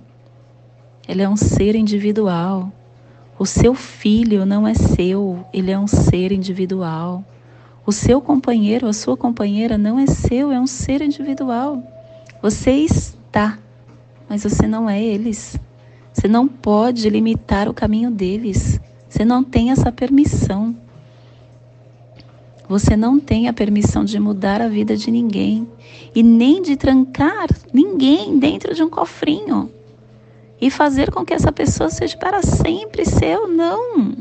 Ela 1.07 1.23
é 1.23 1.27
um 1.27 1.35
ser 1.35 1.73
individual. 1.73 2.71
O 3.39 3.47
seu 3.47 3.73
filho 3.73 4.45
não 4.45 4.67
é 4.67 4.75
seu, 4.75 5.43
ele 5.51 5.71
é 5.71 5.79
um 5.79 5.87
ser 5.87 6.31
individual. 6.31 7.25
O 7.83 7.91
seu 7.91 8.21
companheiro, 8.21 8.87
a 8.87 8.93
sua 8.93 9.17
companheira 9.17 9.75
não 9.75 9.97
é 9.97 10.05
seu, 10.05 10.51
é 10.51 10.59
um 10.59 10.67
ser 10.67 11.01
individual. 11.01 11.81
Você 12.43 12.69
está, 12.69 13.57
mas 14.29 14.43
você 14.43 14.67
não 14.67 14.87
é 14.87 15.01
eles. 15.03 15.59
Você 16.13 16.27
não 16.27 16.47
pode 16.47 17.09
limitar 17.09 17.67
o 17.67 17.73
caminho 17.73 18.11
deles. 18.11 18.79
Você 19.09 19.25
não 19.25 19.43
tem 19.43 19.71
essa 19.71 19.91
permissão. 19.91 20.75
Você 22.67 22.95
não 22.95 23.19
tem 23.19 23.47
a 23.47 23.53
permissão 23.53 24.05
de 24.05 24.19
mudar 24.19 24.61
a 24.61 24.67
vida 24.67 24.95
de 24.95 25.11
ninguém 25.11 25.67
e 26.15 26.23
nem 26.23 26.61
de 26.61 26.75
trancar 26.75 27.47
ninguém 27.73 28.39
dentro 28.39 28.73
de 28.73 28.81
um 28.81 28.89
cofrinho 28.89 29.69
e 30.59 30.69
fazer 30.69 31.11
com 31.11 31.25
que 31.25 31.33
essa 31.33 31.51
pessoa 31.51 31.89
seja 31.89 32.15
para 32.17 32.41
sempre 32.41 33.05
seu. 33.05 33.47
Não. 33.47 34.15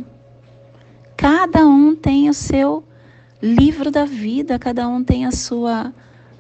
Cada 1.17 1.65
um 1.65 1.95
tem 1.95 2.29
o 2.29 2.35
seu 2.35 2.83
livro 3.41 3.91
da 3.93 4.05
vida, 4.05 4.59
cada 4.59 4.89
um 4.89 5.05
tem 5.05 5.25
a 5.25 5.31
sua 5.31 5.93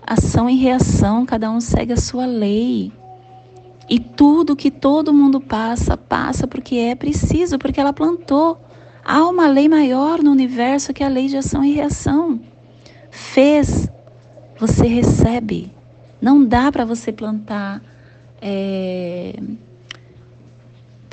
ação 0.04 0.50
e 0.50 0.56
reação, 0.56 1.24
cada 1.24 1.50
um 1.50 1.60
segue 1.60 1.92
a 1.92 1.96
sua 1.96 2.26
lei. 2.26 2.92
E 3.88 4.00
tudo 4.00 4.56
que 4.56 4.70
todo 4.70 5.14
mundo 5.14 5.40
passa, 5.40 5.96
passa 5.96 6.46
porque 6.48 6.76
é 6.76 6.94
preciso, 6.94 7.58
porque 7.58 7.80
ela 7.80 7.92
plantou. 7.92 8.58
Há 9.04 9.28
uma 9.28 9.48
lei 9.48 9.68
maior 9.68 10.22
no 10.22 10.30
universo 10.30 10.92
que 10.92 11.02
é 11.02 11.06
a 11.06 11.10
lei 11.10 11.28
de 11.28 11.36
ação 11.36 11.64
e 11.64 11.74
reação. 11.74 12.40
Fez, 13.10 13.88
você 14.58 14.86
recebe. 14.86 15.72
Não 16.20 16.44
dá 16.44 16.70
para 16.70 16.84
você 16.84 17.12
plantar. 17.12 17.82
É 18.40 19.34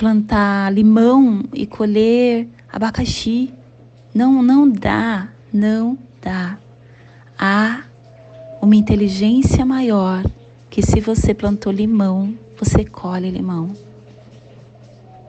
plantar 0.00 0.72
limão 0.72 1.42
e 1.52 1.66
colher 1.66 2.48
abacaxi. 2.72 3.52
Não, 4.14 4.42
não 4.42 4.66
dá, 4.66 5.28
não 5.52 5.98
dá. 6.22 6.56
Há 7.38 7.82
uma 8.62 8.74
inteligência 8.74 9.66
maior 9.66 10.24
que 10.70 10.80
se 10.80 11.02
você 11.02 11.34
plantou 11.34 11.70
limão, 11.70 12.34
você 12.58 12.82
colhe 12.82 13.30
limão. 13.30 13.72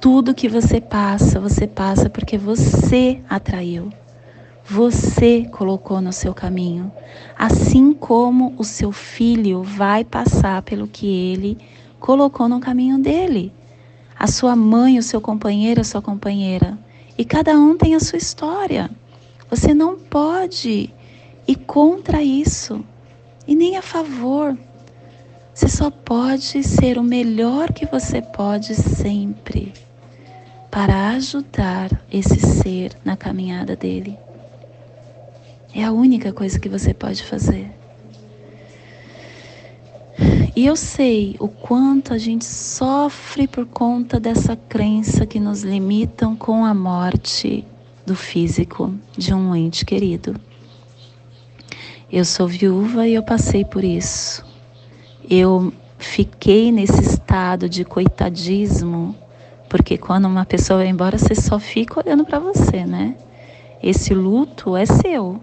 Tudo 0.02 0.34
que 0.34 0.50
você 0.50 0.82
passa, 0.82 1.40
você 1.40 1.68
passa 1.68 2.10
porque 2.10 2.36
você 2.36 3.22
atraiu. 3.30 3.94
Você 4.66 5.46
colocou 5.52 6.02
no 6.02 6.12
seu 6.12 6.34
caminho, 6.34 6.92
assim 7.38 7.94
como 7.94 8.56
o 8.58 8.64
seu 8.64 8.92
filho 8.92 9.62
vai 9.62 10.04
passar 10.04 10.64
pelo 10.64 10.88
que 10.88 11.06
ele 11.06 11.56
colocou 12.00 12.50
no 12.50 12.60
caminho 12.60 12.98
dele 12.98 13.54
a 14.18 14.26
sua 14.26 14.56
mãe, 14.56 14.98
o 14.98 15.04
seu 15.04 15.22
companheiro, 15.22 15.82
a 15.82 15.84
sua 15.84 16.02
companheira. 16.02 16.80
E 17.16 17.24
cada 17.24 17.54
um 17.54 17.78
tem 17.78 17.94
a 17.94 18.00
sua 18.00 18.18
história. 18.18 18.90
Você 19.52 19.72
não 19.72 20.00
pode 20.00 20.92
ir 21.48 21.56
contra 21.68 22.24
isso 22.24 22.84
e 23.48 23.54
nem 23.54 23.78
a 23.78 23.84
favor. 23.84 24.58
Você 25.54 25.68
só 25.68 25.92
pode 25.92 26.64
ser 26.64 26.98
o 26.98 27.04
melhor 27.04 27.72
que 27.72 27.86
você 27.86 28.20
pode 28.20 28.74
sempre 28.74 29.72
para 30.72 31.10
ajudar 31.10 32.02
esse 32.10 32.40
ser 32.40 32.98
na 33.04 33.18
caminhada 33.18 33.76
dele. 33.76 34.18
É 35.76 35.84
a 35.84 35.92
única 35.92 36.32
coisa 36.32 36.58
que 36.58 36.70
você 36.70 36.94
pode 36.94 37.22
fazer. 37.24 37.70
E 40.56 40.66
eu 40.66 40.76
sei 40.76 41.36
o 41.40 41.48
quanto 41.48 42.14
a 42.14 42.18
gente 42.18 42.46
sofre 42.46 43.48
por 43.48 43.66
conta 43.66 44.20
dessa 44.20 44.56
crença 44.56 45.26
que 45.26 45.40
nos 45.40 45.64
limitam 45.64 46.36
com 46.36 46.64
a 46.64 46.74
morte 46.74 47.66
do 48.06 48.16
físico 48.16 48.94
de 49.18 49.34
um 49.34 49.56
ente 49.56 49.86
querido. 49.86 50.40
Eu 52.12 52.26
sou 52.26 52.48
viúva 52.48 53.08
e 53.08 53.14
eu 53.14 53.24
passei 53.24 53.64
por 53.64 53.84
isso. 53.84 54.46
Eu 55.30 55.74
fiquei 55.98 56.72
nesse 56.72 57.02
estado 57.02 57.70
de 57.70 57.86
coitadismo, 57.86 59.16
porque 59.72 59.98
quando 59.98 60.26
uma 60.26 60.44
pessoa 60.44 60.80
vai 60.80 60.90
embora, 60.90 61.18
você 61.18 61.34
só 61.34 61.58
fica 61.58 62.02
olhando 62.06 62.26
para 62.26 62.40
você, 62.40 62.86
né? 62.86 63.16
Esse 63.82 64.14
luto 64.14 64.76
é 64.76 64.86
seu. 64.86 65.42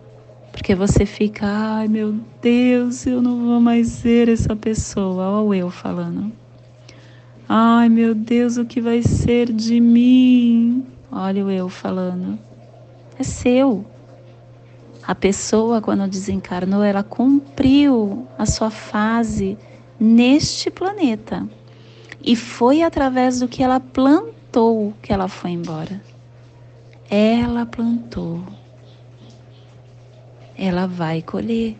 Porque 0.53 0.75
você 0.75 1.07
fica, 1.07 1.47
ai 1.47 1.89
meu 1.89 2.15
Deus, 2.43 3.07
eu 3.07 3.23
não 3.23 3.47
vou 3.47 3.59
mais 3.59 3.89
ser 3.89 4.29
essa 4.29 4.55
pessoa. 4.55 5.31
Olha 5.31 5.49
o 5.49 5.55
eu 5.55 5.71
falando. 5.71 6.31
Ai 7.49 7.89
meu 7.89 8.15
Deus, 8.15 8.59
o 8.59 8.67
que 8.67 8.83
vai 8.83 9.01
ser 9.01 9.51
de 9.51 9.81
mim? 9.81 10.85
Olha 11.11 11.47
o 11.47 11.51
eu 11.51 11.71
falando. 11.71 12.39
É 13.19 13.23
seu. 13.23 13.83
A 15.07 15.15
pessoa, 15.15 15.81
quando 15.81 16.07
desencarnou, 16.07 16.85
ela 16.85 17.03
cumpriu 17.03 18.29
a 18.37 18.45
sua 18.45 18.69
fase 18.69 19.57
neste 19.99 20.71
planeta. 20.71 21.49
E 22.29 22.37
foi 22.37 22.83
através 22.83 23.41
do 23.41 23.49
que 23.49 23.63
ela 23.63 23.81
plantou 23.81 24.95
que 25.03 25.13
ela 25.13 25.29
foi 25.29 25.51
embora. 25.53 26.01
Ela 27.11 27.65
plantou 27.65 28.45
ela 30.59 30.89
vai 30.89 31.23
colher. 31.23 31.77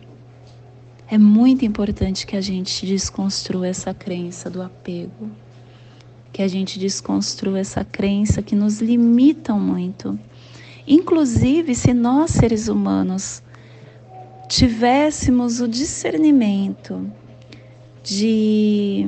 É 1.11 1.17
muito 1.17 1.65
importante 1.65 2.25
que 2.25 2.37
a 2.37 2.41
gente 2.41 2.85
desconstrua 2.85 3.67
essa 3.67 3.93
crença 3.93 4.49
do 4.49 4.61
apego. 4.61 5.29
que 6.31 6.43
a 6.43 6.47
gente 6.47 6.77
desconstrua 6.77 7.59
essa 7.59 7.83
crença 7.83 8.41
que 8.41 8.55
nos 8.55 8.79
limitam 8.79 9.59
muito. 9.59 10.17
Inclusive, 10.87 11.73
se 11.73 11.91
nós 11.91 12.31
seres 12.31 12.67
humanos 12.67 13.41
tivéssemos 14.47 15.59
o 15.59 15.67
discernimento 15.67 17.11
de 18.03 19.07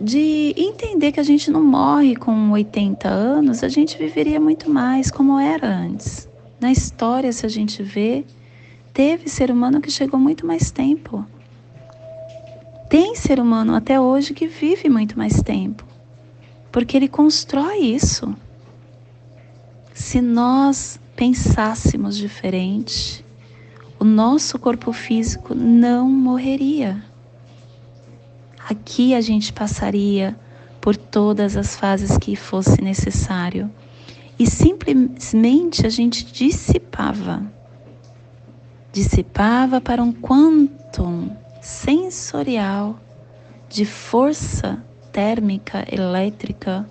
de 0.00 0.54
entender 0.56 1.12
que 1.12 1.20
a 1.20 1.24
gente 1.24 1.50
não 1.50 1.62
morre 1.62 2.14
com 2.14 2.50
80 2.50 3.08
anos, 3.08 3.64
a 3.64 3.68
gente 3.68 3.98
viveria 3.98 4.40
muito 4.40 4.70
mais 4.70 5.10
como 5.10 5.38
era 5.38 5.66
antes. 5.66 6.28
Na 6.60 6.70
história, 6.70 7.32
se 7.32 7.44
a 7.44 7.48
gente 7.48 7.82
vê, 7.82 8.24
teve 8.92 9.28
ser 9.28 9.50
humano 9.50 9.80
que 9.80 9.90
chegou 9.90 10.18
muito 10.18 10.46
mais 10.46 10.70
tempo. 10.70 11.24
Tem 12.88 13.14
ser 13.14 13.38
humano 13.38 13.74
até 13.74 14.00
hoje 14.00 14.32
que 14.32 14.46
vive 14.46 14.88
muito 14.88 15.18
mais 15.18 15.42
tempo, 15.42 15.84
porque 16.72 16.96
ele 16.96 17.08
constrói 17.08 17.78
isso. 17.78 18.34
Se 19.92 20.20
nós 20.20 20.98
pensássemos 21.14 22.16
diferente, 22.16 23.24
o 23.98 24.04
nosso 24.04 24.58
corpo 24.58 24.92
físico 24.92 25.54
não 25.54 26.08
morreria. 26.08 27.04
Aqui 28.68 29.14
a 29.14 29.20
gente 29.22 29.50
passaria 29.50 30.38
por 30.78 30.94
todas 30.94 31.56
as 31.56 31.74
fases 31.74 32.18
que 32.18 32.36
fosse 32.36 32.82
necessário. 32.82 33.70
E 34.38 34.46
simplesmente 34.46 35.86
a 35.86 35.88
gente 35.88 36.30
dissipava. 36.30 37.50
Dissipava 38.92 39.80
para 39.80 40.02
um 40.02 40.12
quantum 40.12 41.34
sensorial 41.62 43.00
de 43.70 43.86
força 43.86 44.84
térmica, 45.10 45.86
elétrica 45.90 46.86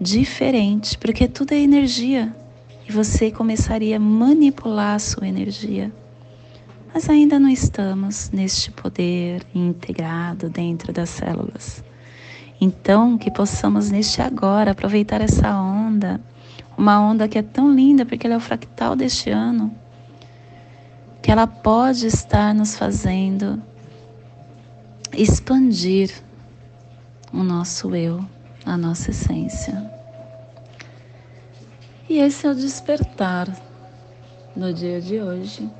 diferente, 0.00 0.96
porque 0.96 1.28
tudo 1.28 1.52
é 1.52 1.58
energia. 1.58 2.34
E 2.88 2.92
você 2.92 3.30
começaria 3.30 3.98
a 3.98 4.00
manipular 4.00 4.94
a 4.94 4.98
sua 4.98 5.28
energia 5.28 5.92
mas 6.96 7.10
ainda 7.10 7.38
não 7.38 7.50
estamos 7.50 8.30
neste 8.30 8.70
poder 8.70 9.46
integrado 9.54 10.48
dentro 10.48 10.94
das 10.94 11.10
células. 11.10 11.84
Então, 12.58 13.18
que 13.18 13.30
possamos 13.30 13.90
neste 13.90 14.22
agora 14.22 14.70
aproveitar 14.70 15.20
essa 15.20 15.60
onda, 15.60 16.18
uma 16.74 16.98
onda 16.98 17.28
que 17.28 17.36
é 17.36 17.42
tão 17.42 17.70
linda 17.70 18.06
porque 18.06 18.26
ela 18.26 18.32
é 18.32 18.38
o 18.38 18.40
fractal 18.40 18.96
deste 18.96 19.28
ano, 19.28 19.70
que 21.22 21.30
ela 21.30 21.46
pode 21.46 22.06
estar 22.06 22.54
nos 22.54 22.78
fazendo 22.78 23.62
expandir 25.12 26.10
o 27.30 27.42
nosso 27.42 27.94
eu, 27.94 28.24
a 28.64 28.74
nossa 28.74 29.10
essência. 29.10 29.92
E 32.08 32.20
esse 32.20 32.46
é 32.46 32.50
o 32.50 32.54
despertar 32.54 33.54
no 34.56 34.72
dia 34.72 34.98
de 34.98 35.20
hoje 35.20 35.70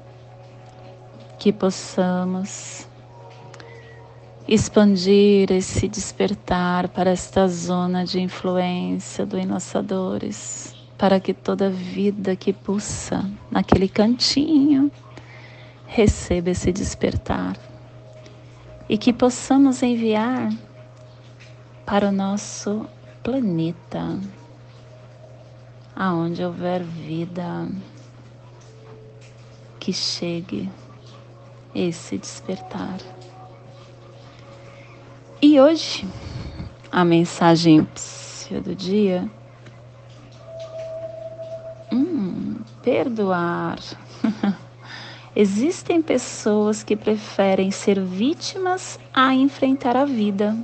que 1.39 1.53
possamos 1.53 2.87
expandir 4.49 5.51
esse 5.51 5.89
despertar 5.89 6.89
para 6.89 7.11
esta 7.11 7.49
zona 7.49 8.05
de 8.05 8.21
influência 8.21 9.27
do 9.27 9.39
Enlaçadores, 9.39 10.75
para 10.97 11.19
que 11.19 11.35
toda 11.35 11.69
vida 11.69 12.37
que 12.37 12.53
pulsa 12.53 13.29
naquele 13.51 13.89
cantinho 13.89 14.91
receba 15.87 16.51
esse 16.51 16.73
despertar. 16.73 17.57
E 18.89 18.97
que 18.97 19.13
possamos 19.13 19.83
enviar 19.83 20.53
para 21.85 22.09
o 22.09 22.13
nosso 22.13 22.87
planeta, 23.23 24.19
aonde 25.95 26.45
houver 26.45 26.85
vida, 26.85 27.69
que 29.81 29.93
chegue 29.93 30.71
esse 31.77 32.17
despertar. 32.17 32.97
E 35.43 35.61
hoje, 35.61 36.09
a 36.91 37.05
mensagem 37.05 37.87
do 38.65 38.75
dia. 38.75 39.29
Hum, 41.93 42.57
perdoar. 42.83 43.79
Existem 45.37 46.01
pessoas 46.01 46.83
que 46.83 46.97
preferem 46.97 47.71
ser 47.71 48.01
vítimas 48.01 48.99
a 49.13 49.35
enfrentar 49.35 49.95
a 49.95 50.07
vida. 50.07 50.57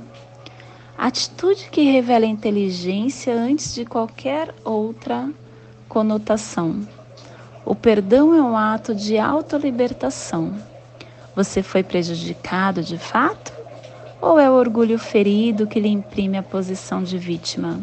Atitude 0.97 1.69
que 1.69 1.83
revela 1.83 2.25
inteligência 2.25 3.35
antes 3.35 3.75
de 3.75 3.85
qualquer 3.85 4.53
outra 4.63 5.29
conotação. 5.87 6.87
O 7.63 7.75
perdão 7.75 8.33
é 8.33 8.41
um 8.41 8.57
ato 8.57 8.95
de 8.95 9.19
autolibertação 9.19 10.72
você 11.35 11.63
foi 11.63 11.83
prejudicado 11.83 12.83
de 12.83 12.97
fato? 12.97 13.53
Ou 14.21 14.39
é 14.39 14.49
o 14.49 14.53
orgulho 14.53 14.97
ferido 14.97 15.67
que 15.67 15.79
lhe 15.79 15.89
imprime 15.89 16.37
a 16.37 16.43
posição 16.43 17.03
de 17.03 17.17
vítima? 17.17 17.81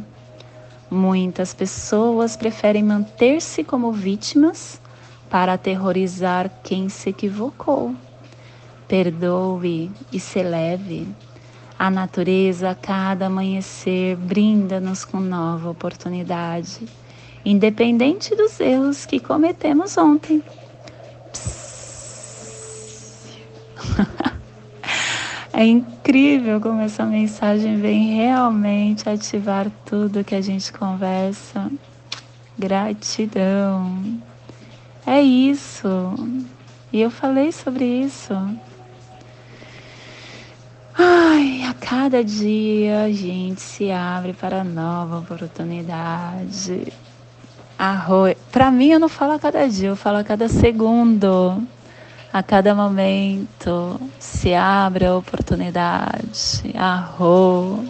Muitas 0.90 1.54
pessoas 1.54 2.36
preferem 2.36 2.82
manter-se 2.82 3.62
como 3.62 3.92
vítimas 3.92 4.80
para 5.28 5.52
aterrorizar 5.52 6.50
quem 6.64 6.88
se 6.88 7.10
equivocou. 7.10 7.94
Perdoe 8.88 9.90
e 10.12 10.18
se 10.18 10.42
leve. 10.42 11.06
A 11.78 11.90
natureza, 11.90 12.70
a 12.70 12.74
cada 12.74 13.26
amanhecer, 13.26 14.16
brinda-nos 14.16 15.04
com 15.04 15.20
nova 15.20 15.70
oportunidade, 15.70 16.86
independente 17.44 18.34
dos 18.34 18.58
erros 18.58 19.06
que 19.06 19.20
cometemos 19.20 19.96
ontem. 19.96 20.42
é 25.52 25.64
incrível 25.64 26.60
como 26.60 26.80
essa 26.80 27.04
mensagem 27.04 27.76
vem 27.76 28.16
realmente 28.16 29.08
ativar 29.08 29.70
tudo 29.84 30.24
que 30.24 30.34
a 30.34 30.40
gente 30.40 30.72
conversa. 30.72 31.70
Gratidão. 32.58 34.20
É 35.06 35.20
isso. 35.20 36.14
E 36.92 37.00
eu 37.00 37.10
falei 37.10 37.52
sobre 37.52 37.84
isso. 37.84 38.34
Ai, 41.02 41.62
a 41.64 41.72
cada 41.72 42.22
dia 42.22 43.04
a 43.04 43.12
gente 43.12 43.60
se 43.60 43.90
abre 43.90 44.34
para 44.34 44.62
nova 44.62 45.20
oportunidade. 45.20 46.92
Arroz. 47.78 48.36
Para 48.52 48.70
mim, 48.70 48.90
eu 48.90 49.00
não 49.00 49.08
falo 49.08 49.32
a 49.32 49.38
cada 49.38 49.66
dia, 49.66 49.88
eu 49.88 49.96
falo 49.96 50.18
a 50.18 50.24
cada 50.24 50.48
segundo. 50.48 51.62
A 52.32 52.44
cada 52.44 52.76
momento 52.76 54.00
se 54.20 54.54
abre 54.54 55.04
a 55.04 55.16
oportunidade, 55.16 56.62
arro. 56.76 57.84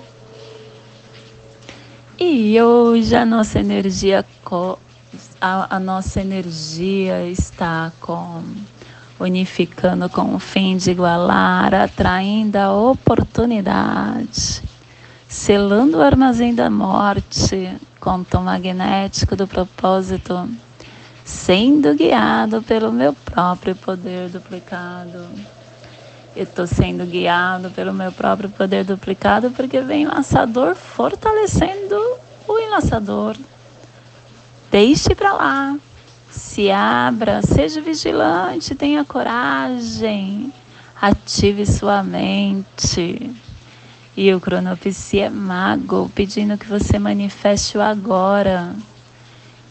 E 2.19 2.59
hoje 2.59 3.15
a 3.15 3.27
nossa 3.27 3.61
energia 3.61 4.25
a, 5.39 5.77
a 5.77 5.79
nossa 5.79 6.23
energia 6.23 7.27
está 7.27 7.93
com 8.01 8.43
unificando 9.19 10.09
com 10.09 10.35
o 10.35 10.39
fim 10.39 10.79
de 10.79 10.93
igualar, 10.93 11.75
atraindo 11.75 12.57
a 12.57 12.73
oportunidade, 12.73 14.63
selando 15.29 15.99
o 15.99 16.03
armazém 16.03 16.55
da 16.55 16.71
morte, 16.71 17.77
conto 18.01 18.41
magnético 18.41 19.37
do 19.37 19.47
propósito 19.47 20.49
sendo 21.25 21.95
guiado 21.95 22.63
pelo 22.63 22.93
meu 22.93 23.13
próprio 23.13 23.75
poder 23.77 24.29
duplicado. 24.29 25.27
Eu 26.35 26.45
estou 26.45 26.67
sendo 26.67 27.05
guiado 27.05 27.71
pelo 27.71 27.93
meu 27.93 28.13
próprio 28.13 28.49
poder 28.49 28.85
duplicado 28.85 29.51
porque 29.51 29.81
vem 29.81 30.07
o 30.07 30.15
laçador 30.15 30.75
fortalecendo 30.75 31.97
o 32.47 32.59
enlaçador. 32.59 33.37
Deixe 34.71 35.15
para 35.15 35.33
lá, 35.33 35.77
se 36.31 36.71
abra, 36.71 37.43
seja 37.43 37.81
vigilante, 37.81 38.75
tenha 38.75 39.05
coragem, 39.05 40.53
ative 41.01 41.67
sua 41.67 42.03
mente. 42.03 43.35
E 44.17 44.33
o 44.35 44.41
cronopsia 44.41 45.27
é 45.27 45.31
mago, 45.31 46.11
pedindo 46.15 46.59
que 46.59 46.67
você 46.67 46.99
manifeste 46.99 47.79
o 47.79 47.81
agora. 47.81 48.75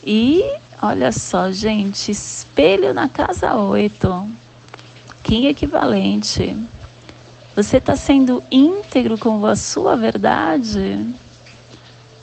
E 0.03 0.43
Olha 0.81 1.11
só, 1.11 1.51
gente, 1.51 2.09
espelho 2.09 2.93
na 2.93 3.09
casa 3.09 3.53
8. 3.53 4.29
Que 5.21 5.47
equivalente. 5.47 6.55
Você 7.53 7.77
está 7.77 7.97
sendo 7.97 8.41
íntegro 8.49 9.17
com 9.17 9.45
a 9.45 9.57
sua 9.57 9.97
verdade? 9.97 11.13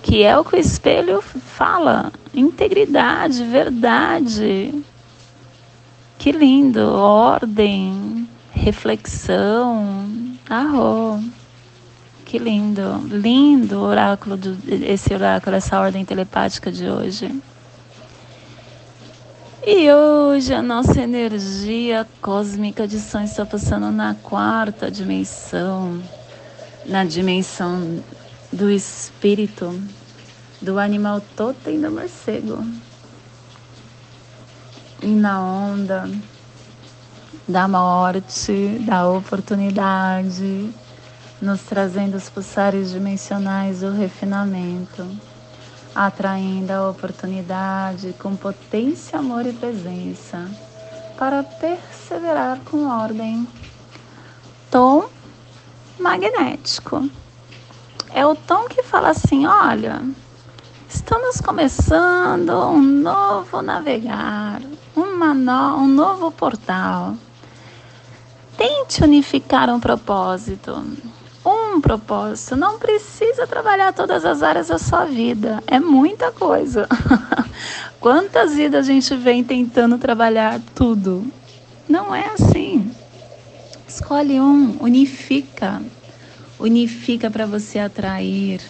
Que 0.02 0.22
é 0.22 0.38
o 0.38 0.42
que 0.42 0.56
o 0.56 0.58
espelho 0.58 1.20
fala. 1.20 2.10
Integridade, 2.32 3.44
verdade. 3.44 4.82
Que 6.18 6.32
lindo. 6.32 6.80
Ordem, 6.94 8.26
reflexão. 8.52 10.08
Arro. 10.48 11.22
Que 12.24 12.38
lindo, 12.38 13.06
lindo 13.08 13.80
oráculo, 13.82 14.36
do, 14.36 14.58
esse 14.66 15.14
oráculo, 15.14 15.54
essa 15.54 15.78
ordem 15.78 16.04
telepática 16.04 16.72
de 16.72 16.88
hoje. 16.88 17.30
E 19.68 19.92
hoje 19.92 20.54
a 20.54 20.62
nossa 20.62 21.02
energia 21.02 22.06
cósmica 22.22 22.86
de 22.86 23.00
som 23.00 23.22
está 23.22 23.44
passando 23.44 23.90
na 23.90 24.14
quarta 24.14 24.88
dimensão, 24.88 26.00
na 26.84 27.02
dimensão 27.02 28.00
do 28.52 28.70
espírito, 28.70 29.76
do 30.62 30.78
animal 30.78 31.20
totem 31.34 31.80
do 31.80 31.90
morcego. 31.90 32.64
E 35.02 35.08
na 35.08 35.42
onda 35.42 36.08
da 37.48 37.66
morte, 37.66 38.78
da 38.86 39.08
oportunidade, 39.08 40.70
nos 41.42 41.62
trazendo 41.62 42.16
os 42.16 42.30
pulsares 42.30 42.92
dimensionais 42.92 43.80
do 43.80 43.90
refinamento 43.90 45.04
atraindo 45.96 46.70
a 46.72 46.90
oportunidade 46.90 48.14
com 48.18 48.36
potência, 48.36 49.18
amor 49.18 49.46
e 49.46 49.52
presença 49.54 50.46
para 51.16 51.42
perseverar 51.42 52.60
com 52.66 52.86
ordem. 52.86 53.48
Tom 54.70 55.08
magnético. 55.98 57.08
É 58.12 58.26
o 58.26 58.34
tom 58.34 58.68
que 58.68 58.82
fala 58.82 59.08
assim: 59.08 59.46
olha, 59.46 60.02
estamos 60.86 61.40
começando 61.40 62.50
um 62.50 62.82
novo 62.82 63.62
navegar, 63.62 64.60
uma 64.94 65.32
no, 65.32 65.76
um 65.78 65.88
novo 65.88 66.30
portal. 66.30 67.14
Tente 68.54 69.02
unificar 69.02 69.70
um 69.70 69.80
propósito 69.80 70.84
um 71.76 71.80
propósito. 71.80 72.56
Não 72.56 72.78
precisa 72.78 73.46
trabalhar 73.46 73.92
todas 73.92 74.24
as 74.24 74.42
áreas 74.42 74.68
da 74.68 74.78
sua 74.78 75.04
vida. 75.04 75.62
É 75.66 75.78
muita 75.78 76.32
coisa. 76.32 76.88
Quantas 78.00 78.54
vidas 78.54 78.88
a 78.88 78.92
gente 78.92 79.14
vem 79.14 79.44
tentando 79.44 79.98
trabalhar 79.98 80.60
tudo? 80.74 81.26
Não 81.88 82.14
é 82.14 82.30
assim. 82.30 82.90
Escolhe 83.86 84.40
um, 84.40 84.76
unifica. 84.80 85.82
Unifica 86.58 87.30
para 87.30 87.46
você 87.46 87.78
atrair. 87.78 88.60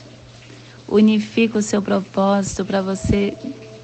Unifica 0.88 1.58
o 1.58 1.62
seu 1.62 1.80
propósito 1.80 2.64
para 2.64 2.82
você 2.82 3.36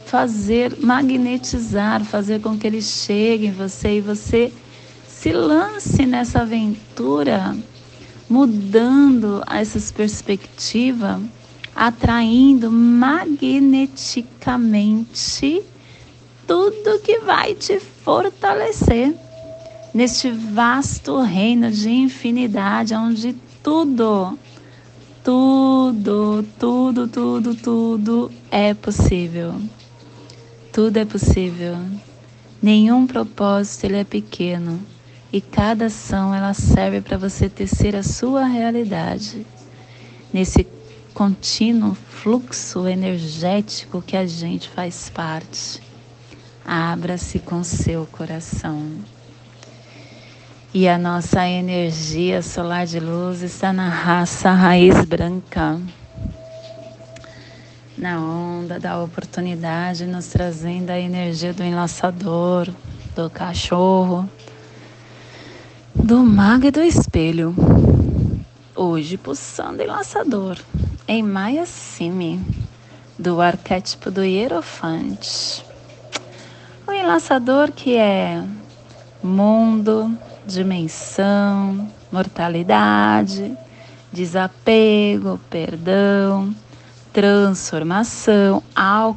fazer, 0.07 0.77
magnetizar, 0.79 2.05
fazer 2.05 2.41
com 2.41 2.59
que 2.59 2.67
ele 2.67 2.83
chegue 2.83 3.47
em 3.47 3.53
você 3.53 3.97
e 3.97 4.01
você 4.01 4.53
se 5.09 5.33
lance 5.33 6.05
nessa 6.05 6.41
aventura 6.41 7.57
mudando 8.33 9.45
essas 9.47 9.93
perspectivas, 9.93 11.21
atraindo 11.77 12.73
magneticamente 12.73 15.63
tudo 16.47 16.99
que 17.01 17.19
vai 17.19 17.55
te 17.55 17.79
fortalecer 17.79 19.15
neste 19.93 20.31
vasto 20.31 21.21
reino 21.21 21.71
de 21.71 21.91
infinidade, 21.91 22.95
onde 22.95 23.35
tudo, 23.63 24.39
tudo, 25.23 26.43
tudo, 26.59 27.07
tudo, 27.09 27.55
tudo 27.55 28.33
é 28.51 28.73
possível. 28.73 29.61
Tudo 30.73 30.97
é 30.97 31.05
possível. 31.05 31.77
Nenhum 32.63 33.07
propósito 33.07 33.85
ele 33.85 33.99
é 33.99 34.05
pequeno 34.05 34.81
e 35.33 35.41
cada 35.41 35.87
ação 35.87 36.35
ela 36.35 36.53
serve 36.53 37.01
para 37.01 37.17
você 37.17 37.49
tecer 37.49 37.97
a 37.97 38.03
sua 38.03 38.45
realidade 38.45 39.47
nesse 40.31 40.67
contínuo 41.15 41.95
fluxo 41.95 42.87
energético 42.87 44.03
que 44.03 44.17
a 44.17 44.27
gente 44.27 44.69
faz 44.69 45.09
parte. 45.09 45.81
Abra-se 46.65 47.39
com 47.39 47.65
seu 47.65 48.07
coração. 48.07 48.93
E 50.75 50.89
a 50.89 50.97
nossa 50.97 51.47
energia 51.47 52.41
solar 52.43 52.87
de 52.87 53.01
luz 53.01 53.43
está 53.43 53.73
na 53.73 53.89
raça 53.89 54.53
raiz 54.53 55.05
branca, 55.05 55.79
na 57.97 58.19
onda 58.19 58.81
da 58.81 59.03
oportunidade, 59.03 60.07
nos 60.07 60.29
trazendo 60.29 60.91
a 60.91 60.99
energia 60.99 61.53
do 61.53 61.63
enlaçador, 61.63 62.69
do 63.15 63.29
cachorro, 63.29 64.29
do 65.95 66.19
mago 66.25 66.67
e 66.67 66.71
do 66.71 66.81
espelho. 66.81 67.55
Hoje 68.75 69.17
pulsando 69.17 69.83
enlaçador 69.83 70.57
em 71.07 71.23
Maia 71.23 71.67
Simi, 71.67 72.41
do 73.19 73.41
arquétipo 73.41 74.11
do 74.11 74.25
Hierofante. 74.25 75.65
O 76.87 76.93
enlaçador 76.93 77.71
que 77.71 77.97
é 77.97 78.43
mundo, 79.23 80.17
dimensão, 80.47 81.89
mortalidade, 82.11 83.57
desapego, 84.11 85.39
perdão, 85.51 86.55
transformação, 87.13 88.63
al 88.75 89.17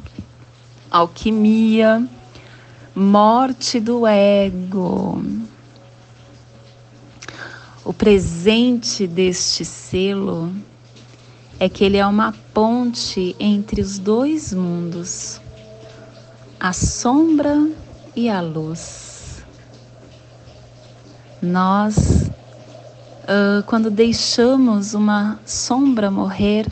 alquimia, 0.90 2.06
morte 2.94 3.80
do 3.80 4.06
ego 4.06 5.20
o 7.86 7.92
presente 7.92 9.06
deste 9.06 9.64
selo 9.64 10.52
é 11.60 11.68
que 11.68 11.84
ele 11.84 11.96
é 11.96 12.04
uma 12.04 12.34
ponte 12.52 13.36
entre 13.38 13.80
os 13.80 13.96
dois 13.96 14.52
mundos, 14.52 15.40
a 16.58 16.72
sombra 16.72 17.70
e 18.16 18.28
a 18.28 18.40
luz. 18.40 19.44
Nós, 21.40 21.96
uh, 22.26 23.62
quando 23.66 23.88
deixamos 23.88 24.92
uma 24.92 25.38
sombra 25.46 26.10
morrer, 26.10 26.66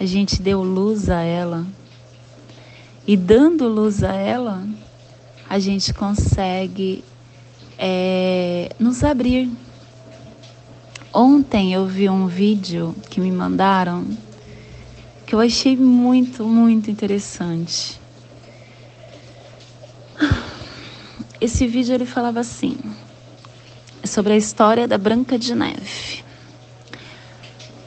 a 0.00 0.04
gente 0.04 0.42
deu 0.42 0.60
luz 0.60 1.08
a 1.08 1.20
ela. 1.20 1.64
E 3.06 3.16
dando 3.16 3.68
luz 3.68 4.02
a 4.02 4.12
ela, 4.12 4.66
a 5.48 5.60
gente 5.60 5.94
consegue 5.94 7.04
é, 7.78 8.74
nos 8.80 9.04
abrir 9.04 9.48
Ontem 11.18 11.72
eu 11.72 11.86
vi 11.86 12.10
um 12.10 12.26
vídeo 12.26 12.94
que 13.08 13.22
me 13.22 13.32
mandaram 13.32 14.04
que 15.26 15.34
eu 15.34 15.40
achei 15.40 15.74
muito, 15.74 16.44
muito 16.44 16.90
interessante. 16.90 17.98
Esse 21.40 21.66
vídeo 21.66 21.94
ele 21.94 22.04
falava 22.04 22.40
assim, 22.40 22.76
sobre 24.04 24.34
a 24.34 24.36
história 24.36 24.86
da 24.86 24.98
Branca 24.98 25.38
de 25.38 25.54
Neve. 25.54 26.22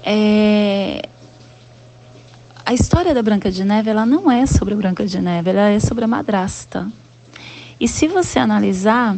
É, 0.03 1.07
a 2.65 2.73
história 2.73 3.13
da 3.13 3.21
Branca 3.21 3.51
de 3.51 3.63
Neve 3.63 3.91
ela 3.91 4.07
não 4.07 4.31
é 4.31 4.47
sobre 4.47 4.73
a 4.73 4.77
Branca 4.77 5.05
de 5.05 5.21
Neve, 5.21 5.51
ela 5.51 5.69
é 5.69 5.79
sobre 5.79 6.03
a 6.03 6.07
madrasta. 6.07 6.91
E 7.79 7.87
se 7.87 8.07
você 8.07 8.39
analisar, 8.39 9.15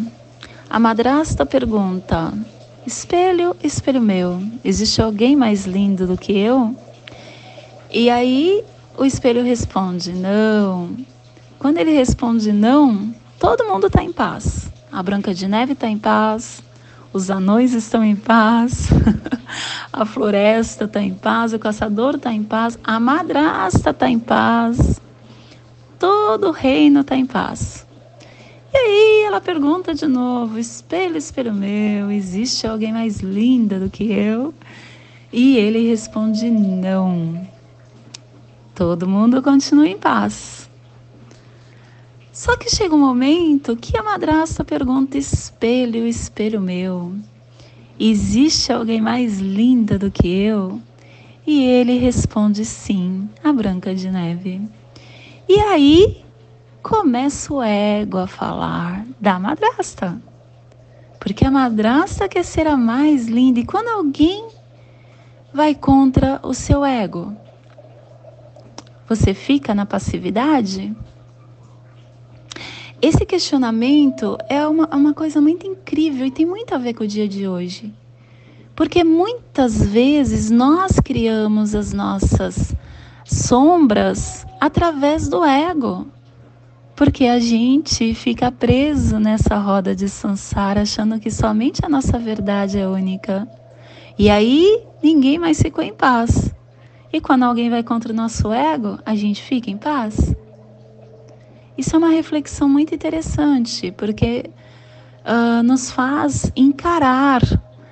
a 0.69 0.79
madrasta 0.81 1.45
pergunta: 1.45 2.33
Espelho, 2.85 3.55
espelho 3.63 4.01
meu, 4.01 4.41
existe 4.63 5.01
alguém 5.01 5.35
mais 5.35 5.65
lindo 5.65 6.07
do 6.07 6.17
que 6.17 6.35
eu? 6.35 6.75
E 7.91 8.09
aí 8.09 8.63
o 8.97 9.05
espelho 9.05 9.43
responde: 9.43 10.11
não. 10.11 10.97
Quando 11.59 11.77
ele 11.77 11.91
responde 11.91 12.51
não, 12.51 13.13
todo 13.39 13.65
mundo 13.65 13.87
está 13.87 14.03
em 14.03 14.11
paz. 14.11 14.71
A 14.91 15.01
Branca 15.03 15.33
de 15.33 15.47
Neve 15.47 15.73
está 15.73 15.87
em 15.87 15.97
paz, 15.97 16.63
os 17.13 17.29
anões 17.29 17.73
estão 17.73 18.03
em 18.03 18.15
paz, 18.15 18.89
a 19.93 20.03
floresta 20.05 20.85
está 20.85 21.01
em 21.01 21.13
paz, 21.13 21.53
o 21.53 21.59
caçador 21.59 22.15
está 22.15 22.33
em 22.33 22.43
paz, 22.43 22.79
a 22.83 22.99
madrasta 22.99 23.91
está 23.91 24.09
em 24.09 24.19
paz, 24.19 24.99
todo 25.99 26.47
o 26.47 26.51
reino 26.51 27.01
está 27.01 27.15
em 27.15 27.25
paz. 27.25 27.85
E 28.73 28.77
aí 28.77 29.23
ela 29.25 29.41
pergunta 29.41 29.93
de 29.93 30.07
novo: 30.07 30.57
espelho, 30.57 31.17
espelho 31.17 31.53
meu, 31.53 32.09
existe 32.09 32.65
alguém 32.65 32.93
mais 32.93 33.19
linda 33.19 33.79
do 33.79 33.89
que 33.89 34.11
eu? 34.11 34.53
E 35.31 35.57
ele 35.57 35.87
responde: 35.89 36.49
não. 36.49 37.47
Todo 38.73 39.07
mundo 39.07 39.41
continua 39.41 39.87
em 39.87 39.97
paz. 39.97 40.69
Só 42.31 42.55
que 42.55 42.73
chega 42.73 42.95
um 42.95 42.99
momento 42.99 43.75
que 43.75 43.97
a 43.97 44.03
madrasta 44.03 44.63
pergunta: 44.63 45.17
espelho, 45.17 46.07
espelho 46.07 46.61
meu, 46.61 47.13
existe 47.99 48.71
alguém 48.71 49.01
mais 49.01 49.39
linda 49.39 49.99
do 49.99 50.09
que 50.09 50.27
eu? 50.27 50.81
E 51.45 51.63
ele 51.63 51.97
responde: 51.97 52.63
sim, 52.63 53.29
a 53.43 53.51
Branca 53.51 53.93
de 53.93 54.09
Neve. 54.09 54.61
E 55.47 55.59
aí 55.59 56.20
começa 56.81 57.53
o 57.53 57.61
ego 57.61 58.17
a 58.17 58.27
falar 58.27 59.05
da 59.19 59.39
madrasta. 59.39 60.21
Porque 61.19 61.45
a 61.45 61.51
madrasta 61.51 62.27
quer 62.27 62.43
ser 62.43 62.67
a 62.67 62.75
mais 62.75 63.27
linda 63.27 63.59
e 63.59 63.65
quando 63.65 63.89
alguém 63.89 64.47
vai 65.53 65.75
contra 65.75 66.39
o 66.43 66.53
seu 66.53 66.83
ego, 66.83 67.35
você 69.07 69.33
fica 69.33 69.75
na 69.75 69.85
passividade? 69.85 70.95
Esse 73.01 73.25
questionamento 73.25 74.37
é 74.47 74.65
uma, 74.67 74.87
uma 74.95 75.13
coisa 75.13 75.41
muito 75.41 75.67
incrível 75.67 76.25
e 76.25 76.31
tem 76.31 76.45
muito 76.45 76.73
a 76.73 76.77
ver 76.77 76.93
com 76.93 77.03
o 77.03 77.07
dia 77.07 77.27
de 77.27 77.47
hoje. 77.47 77.93
Porque 78.75 79.03
muitas 79.03 79.83
vezes 79.83 80.49
nós 80.49 80.99
criamos 81.03 81.75
as 81.75 81.93
nossas 81.93 82.75
sombras 83.25 84.45
através 84.59 85.27
do 85.27 85.43
ego. 85.43 86.07
Porque 87.01 87.25
a 87.25 87.39
gente 87.39 88.13
fica 88.13 88.51
preso 88.51 89.17
nessa 89.17 89.55
roda 89.55 89.95
de 89.95 90.07
sansara 90.07 90.83
achando 90.83 91.19
que 91.19 91.31
somente 91.31 91.83
a 91.83 91.89
nossa 91.89 92.19
verdade 92.19 92.77
é 92.77 92.87
única. 92.87 93.47
E 94.19 94.29
aí 94.29 94.83
ninguém 95.01 95.39
mais 95.39 95.59
ficou 95.59 95.83
em 95.83 95.95
paz. 95.95 96.53
E 97.11 97.19
quando 97.19 97.41
alguém 97.41 97.71
vai 97.71 97.81
contra 97.81 98.13
o 98.13 98.15
nosso 98.15 98.53
ego, 98.53 98.99
a 99.03 99.15
gente 99.15 99.41
fica 99.41 99.71
em 99.71 99.77
paz. 99.77 100.35
Isso 101.75 101.95
é 101.95 101.97
uma 101.97 102.09
reflexão 102.09 102.69
muito 102.69 102.93
interessante, 102.93 103.91
porque 103.97 104.51
uh, 105.25 105.63
nos 105.63 105.89
faz 105.89 106.51
encarar 106.55 107.41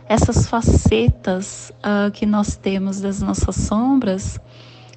essas 0.08 0.48
facetas 0.48 1.72
uh, 1.80 2.12
que 2.12 2.28
nós 2.28 2.56
temos 2.56 3.02
das 3.02 3.24
nossas 3.24 3.56
sombras 3.56 4.40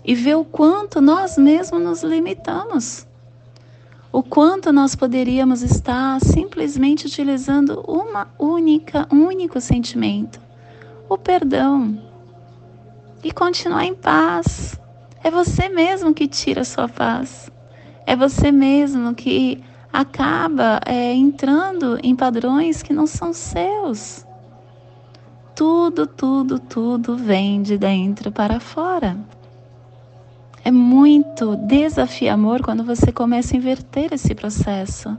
e 0.05 0.15
ver 0.15 0.37
o 0.37 0.45
quanto 0.45 1.01
nós 1.01 1.39
mesmos 1.39 1.81
nos 1.81 2.03
limitamos. 2.03 3.11
O 4.13 4.23
quanto 4.23 4.71
nós 4.71 4.95
poderíamos 4.95 5.63
estar 5.63 6.21
simplesmente 6.21 7.07
utilizando 7.07 7.83
uma 7.89 8.29
única, 8.39 9.09
um 9.11 9.25
único 9.25 9.59
sentimento, 9.59 10.39
o 11.09 11.17
perdão, 11.17 11.99
e 13.25 13.33
continuar 13.33 13.87
em 13.87 13.95
paz. 13.95 14.79
É 15.25 15.31
você 15.31 15.71
mesmo 15.71 16.13
que 16.13 16.29
tira 16.29 16.61
a 16.61 16.65
sua 16.65 16.91
paz. 16.91 17.51
É 18.05 18.15
você 18.15 18.53
mesmo 18.53 19.15
que 19.15 19.65
acaba 19.91 20.79
é, 20.85 21.15
entrando 21.15 21.99
em 22.03 22.15
padrões 22.15 22.83
que 22.83 22.93
não 22.93 23.07
são 23.07 23.33
seus. 23.33 24.27
Tudo, 25.57 26.07
tudo, 26.07 26.59
tudo 26.59 27.17
vem 27.17 27.63
de 27.63 27.79
dentro 27.79 28.31
para 28.31 28.61
fora. 28.61 29.17
É 30.65 30.71
muito 30.71 31.57
desafiador 31.57 32.63
quando 32.63 32.85
você 32.85 33.11
começa 33.11 33.55
a 33.55 33.59
inverter 33.59 34.13
esse 34.13 34.33
processo 34.35 35.17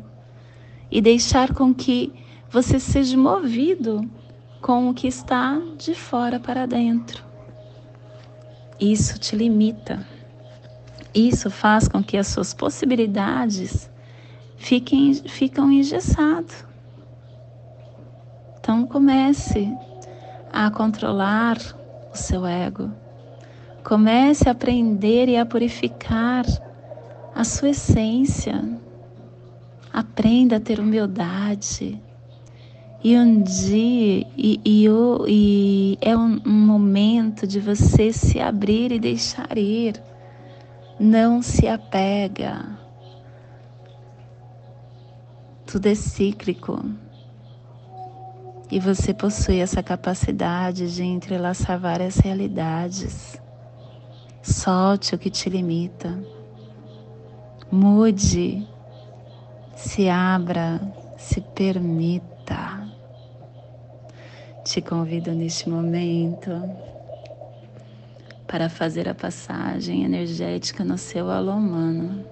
e 0.90 1.02
deixar 1.02 1.54
com 1.54 1.74
que 1.74 2.14
você 2.50 2.80
seja 2.80 3.18
movido 3.18 4.10
com 4.62 4.90
o 4.90 4.94
que 4.94 5.08
está 5.08 5.60
de 5.78 5.94
fora 5.94 6.40
para 6.40 6.66
dentro. 6.66 7.26
Isso 8.80 9.20
te 9.20 9.36
limita. 9.36 10.06
Isso 11.14 11.52
faz 11.52 11.88
com 11.88 12.02
que 12.02 12.18
as 12.18 12.28
suas 12.28 12.54
possibilidades 12.54 13.90
fiquem 14.56 15.14
ficam 15.14 15.72
engessadas. 15.72 16.66
Então 18.60 18.88
comece 18.88 19.70
a 20.52 20.72
controlar 20.72 21.58
o 22.14 22.18
seu 22.18 22.46
ego. 22.46 23.03
Comece 23.84 24.48
a 24.48 24.54
aprender 24.54 25.28
e 25.28 25.38
a 25.38 25.46
purificar 25.46 26.46
a 27.36 27.44
sua 27.44 27.70
essência. 27.70 28.64
Aprenda 29.92 30.56
a 30.56 30.60
ter 30.60 30.80
humildade. 30.80 32.02
E 33.04 33.18
um 33.18 33.42
dia, 33.42 34.26
e, 34.38 34.62
e, 34.64 34.88
e 35.28 35.98
é 36.00 36.16
um, 36.16 36.40
um 36.46 36.66
momento 36.66 37.46
de 37.46 37.60
você 37.60 38.14
se 38.14 38.40
abrir 38.40 38.94
e 38.94 39.00
deixar 39.00 39.58
ir. 39.58 40.02
Não 40.98 41.42
se 41.42 41.68
apega. 41.68 42.80
Tudo 45.66 45.88
é 45.88 45.96
cíclico. 45.96 46.82
E 48.72 48.80
você 48.80 49.14
possui 49.14 49.60
essa 49.60 49.84
capacidade 49.84 50.96
de 50.96 51.04
entrelaçar 51.04 51.78
várias 51.78 52.16
realidades. 52.18 53.43
Solte 54.44 55.16
o 55.16 55.18
que 55.18 55.32
te 55.32 55.50
limita. 55.50 56.16
Mude. 57.72 58.68
Se 59.76 60.08
abra. 60.10 60.80
Se 61.18 61.42
permita. 61.42 62.88
Te 64.64 64.82
convido 64.82 65.32
neste 65.34 65.68
momento 65.70 66.52
para 68.46 68.70
fazer 68.70 69.10
a 69.10 69.16
passagem 69.16 70.04
energética 70.04 70.84
no 70.84 70.98
seu 70.98 71.32
alô 71.32 71.54
humano 71.54 72.24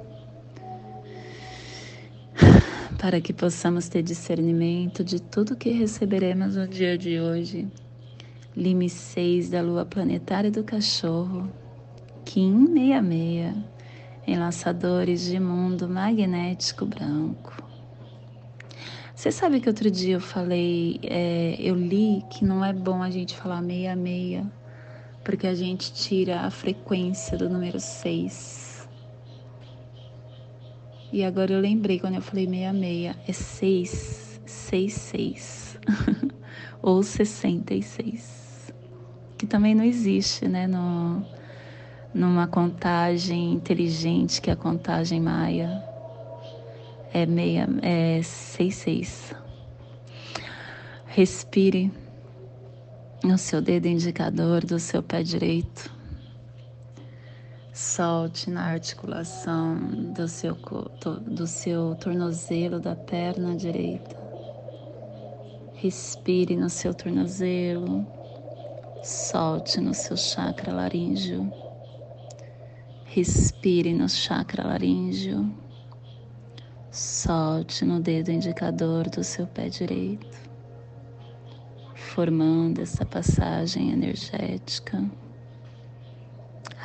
para 3.02 3.20
que 3.20 3.34
possamos 3.34 3.90
ter 3.90 4.04
discernimento 4.04 5.04
de 5.04 5.20
tudo 5.20 5.56
que 5.56 5.72
receberemos 5.72 6.56
no 6.56 6.68
dia 6.68 6.96
de 6.96 7.20
hoje. 7.20 7.68
Lime 8.56 8.88
6 8.88 9.50
da 9.50 9.60
lua 9.60 9.84
planetária 9.86 10.52
do 10.52 10.64
cachorro, 10.64 11.50
Kim 12.26 12.68
66, 12.68 13.56
enlaçadores 14.28 15.26
de 15.26 15.40
mundo 15.40 15.90
magnético 15.90 16.86
branco. 16.86 17.64
Você 19.16 19.32
sabe 19.32 19.60
que 19.60 19.70
outro 19.70 19.92
dia 19.92 20.16
eu 20.16 20.22
falei, 20.22 21.00
é, 21.04 21.56
eu 21.60 21.76
li 21.76 22.24
que 22.30 22.44
não 22.44 22.66
é 22.66 22.74
bom 22.74 23.04
a 23.04 23.10
gente 23.10 23.36
falar 23.36 23.62
meia 23.62 23.96
meia, 23.96 24.46
porque 25.24 25.46
a 25.46 25.54
gente 25.54 25.94
tira 25.94 26.42
a 26.42 26.50
frequência 26.50 27.38
do 27.38 27.48
número 27.50 27.80
6. 27.80 28.90
E 31.14 31.24
agora 31.24 31.52
eu 31.52 31.60
lembrei 31.60 32.00
quando 32.00 32.16
eu 32.16 32.22
falei 32.22 32.48
66, 32.48 33.18
é 33.28 33.34
666 33.34 35.78
ou 36.82 37.04
66, 37.04 38.74
que 39.38 39.46
também 39.46 39.76
não 39.76 39.84
existe, 39.84 40.48
né, 40.48 40.68
no, 40.68 41.26
numa 42.14 42.48
contagem 42.48 43.54
inteligente 43.54 44.42
que 44.42 44.50
é 44.50 44.54
a 44.54 44.56
contagem 44.56 45.20
maia 45.20 45.84
é 47.14 47.26
meia 47.26 47.68
é 47.82 48.22
66. 48.22 49.34
Respire 51.08 51.92
no 53.24 53.38
seu 53.38 53.62
dedo 53.62 53.88
indicador 53.88 54.66
do 54.66 54.80
seu 54.80 55.04
pé 55.04 55.22
direito 55.24 56.02
Solte 57.74 58.52
na 58.52 58.66
articulação 58.66 59.78
do 60.14 60.28
seu, 60.28 60.56
do 61.26 61.48
seu 61.48 61.96
tornozelo 61.96 62.82
da 62.82 62.98
perna 62.98 63.56
direita. 63.56 64.16
Respire 65.76 66.58
no 66.58 66.70
seu 66.70 66.94
tornozelo. 66.94 68.06
Solte 69.02 69.80
no 69.80 69.94
seu 69.94 70.18
chakra 70.18 70.74
laríngeo. 70.74 71.50
Respire 73.14 73.94
no 73.94 74.08
chakra 74.08 74.66
laríngeo. 74.66 75.54
Solte 76.92 77.86
no 77.86 78.00
dedo 78.00 78.32
indicador 78.32 79.10
do 79.10 79.24
seu 79.24 79.48
pé 79.48 79.70
direito, 79.70 80.38
formando 81.94 82.82
essa 82.82 83.06
passagem 83.06 83.92
energética 83.92 85.10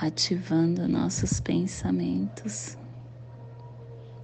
ativando 0.00 0.86
nossos 0.86 1.40
pensamentos 1.40 2.76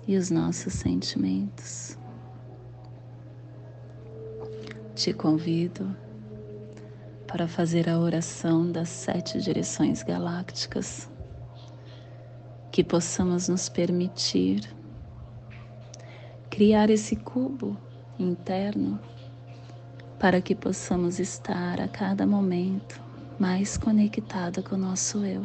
e 0.06 0.16
os 0.16 0.30
nossos 0.30 0.74
sentimentos. 0.74 1.96
Te 4.94 5.14
convido 5.14 5.96
para 7.26 7.48
fazer 7.48 7.88
a 7.88 7.98
oração 7.98 8.70
das 8.70 8.90
sete 8.90 9.40
direções 9.40 10.02
galácticas, 10.02 11.08
que 12.72 12.82
possamos 12.82 13.48
nos 13.48 13.68
permitir 13.68 14.68
criar 16.50 16.90
esse 16.90 17.14
cubo 17.14 17.76
interno 18.18 18.98
para 20.18 20.40
que 20.40 20.54
possamos 20.54 21.20
estar 21.20 21.80
a 21.80 21.86
cada 21.86 22.26
momento 22.26 23.00
mais 23.38 23.76
conectada 23.76 24.62
com 24.62 24.74
o 24.74 24.78
nosso 24.78 25.24
eu 25.24 25.44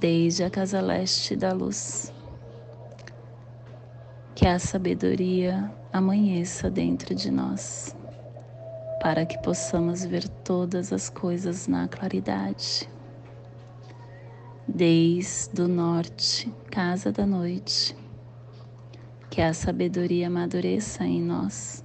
desde 0.00 0.44
a 0.44 0.50
casa 0.50 0.80
leste 0.80 1.34
da 1.36 1.52
luz. 1.52 2.12
Que 4.34 4.46
a 4.46 4.58
sabedoria 4.58 5.72
amanheça 5.92 6.70
dentro 6.70 7.14
de 7.14 7.30
nós, 7.30 7.96
para 9.00 9.24
que 9.24 9.38
possamos 9.38 10.04
ver 10.04 10.28
todas 10.28 10.92
as 10.92 11.08
coisas 11.08 11.66
na 11.66 11.88
claridade. 11.88 12.88
Desde 14.68 15.62
o 15.62 15.68
norte, 15.68 16.52
casa 16.72 17.12
da 17.12 17.24
noite, 17.24 17.96
que 19.30 19.40
a 19.40 19.54
sabedoria 19.54 20.26
amadureça 20.26 21.04
em 21.04 21.22
nós, 21.22 21.84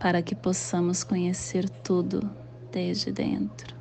para 0.00 0.22
que 0.22 0.34
possamos 0.34 1.04
conhecer 1.04 1.68
tudo 1.68 2.30
desde 2.72 3.12
dentro. 3.12 3.76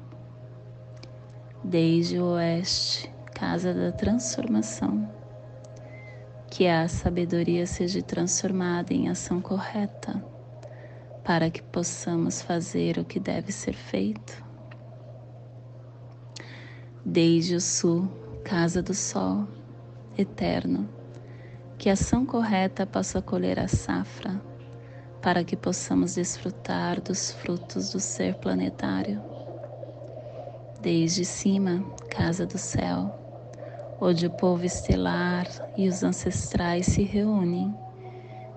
Desde 1.64 2.20
o 2.20 2.34
oeste, 2.34 3.10
casa 3.34 3.74
da 3.74 3.94
transformação, 3.94 5.10
que 6.52 6.68
a 6.68 6.90
sabedoria 6.90 7.66
seja 7.66 8.02
transformada 8.02 8.94
em 8.94 9.08
ação 9.08 9.40
correta, 9.40 10.22
para 11.24 11.50
que 11.50 11.64
possamos 11.64 12.42
fazer 12.42 12.98
o 12.98 13.06
que 13.06 13.18
deve 13.18 13.54
ser 13.54 13.74
feito. 13.74 14.43
Desde 17.06 17.56
o 17.56 17.60
sul, 17.60 18.08
casa 18.46 18.82
do 18.82 18.94
sol, 18.94 19.46
eterno, 20.18 20.88
que 21.78 21.90
ação 21.90 22.26
correta 22.26 22.86
possa 22.86 23.22
colher 23.22 23.60
a 23.60 23.68
safra, 23.68 24.42
para 25.22 25.44
que 25.44 25.58
possamos 25.58 26.16
desfrutar 26.16 27.02
dos 27.02 27.32
frutos 27.32 27.92
do 27.92 28.00
ser 28.00 28.36
planetário. 28.36 29.22
Desde 30.82 31.26
cima, 31.26 31.84
casa 32.10 32.46
do 32.46 32.58
céu, 32.58 33.14
onde 34.00 34.28
o 34.28 34.32
povo 34.32 34.64
estelar 34.64 35.46
e 35.76 35.90
os 35.90 36.04
ancestrais 36.04 36.86
se 36.86 37.04
reúnem, 37.04 37.76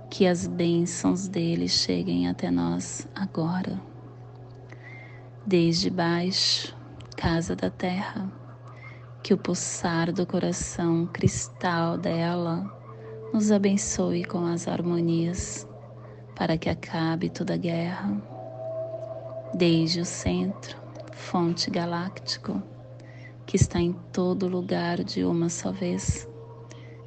que 0.08 0.24
as 0.24 0.46
bênçãos 0.46 1.26
dele 1.26 1.68
cheguem 1.68 2.28
até 2.28 2.48
nós 2.48 3.08
agora. 3.12 3.80
Desde 5.44 5.90
baixo, 5.90 6.75
casa 7.16 7.56
da 7.56 7.70
terra, 7.70 8.30
que 9.22 9.32
o 9.32 9.38
pulsar 9.38 10.12
do 10.12 10.26
coração 10.26 11.06
cristal 11.06 11.96
dela 11.96 12.70
nos 13.32 13.50
abençoe 13.50 14.24
com 14.24 14.44
as 14.44 14.68
harmonias, 14.68 15.66
para 16.34 16.58
que 16.58 16.68
acabe 16.68 17.30
toda 17.30 17.56
guerra. 17.56 18.22
Desde 19.54 20.00
o 20.00 20.04
centro, 20.04 20.76
fonte 21.12 21.70
galáctico, 21.70 22.62
que 23.46 23.56
está 23.56 23.80
em 23.80 23.94
todo 24.12 24.46
lugar 24.46 25.02
de 25.02 25.24
uma 25.24 25.48
só 25.48 25.72
vez, 25.72 26.28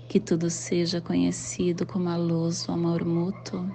que 0.08 0.20
tudo 0.20 0.50
seja 0.50 1.00
conhecido 1.00 1.86
como 1.86 2.10
a 2.10 2.18
luz 2.18 2.66
do 2.66 2.74
amor 2.74 3.06
mútuo. 3.06 3.70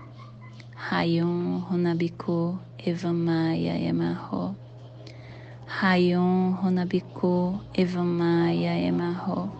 Rayon 0.74 1.60
Runabiku 1.60 2.58
Evamaya 2.84 3.78
Emarro. 3.78 4.56
Rayon 5.80 6.54
Runabiku 6.62 7.60
Evamaya 7.74 8.78
Emarro. 8.78 9.50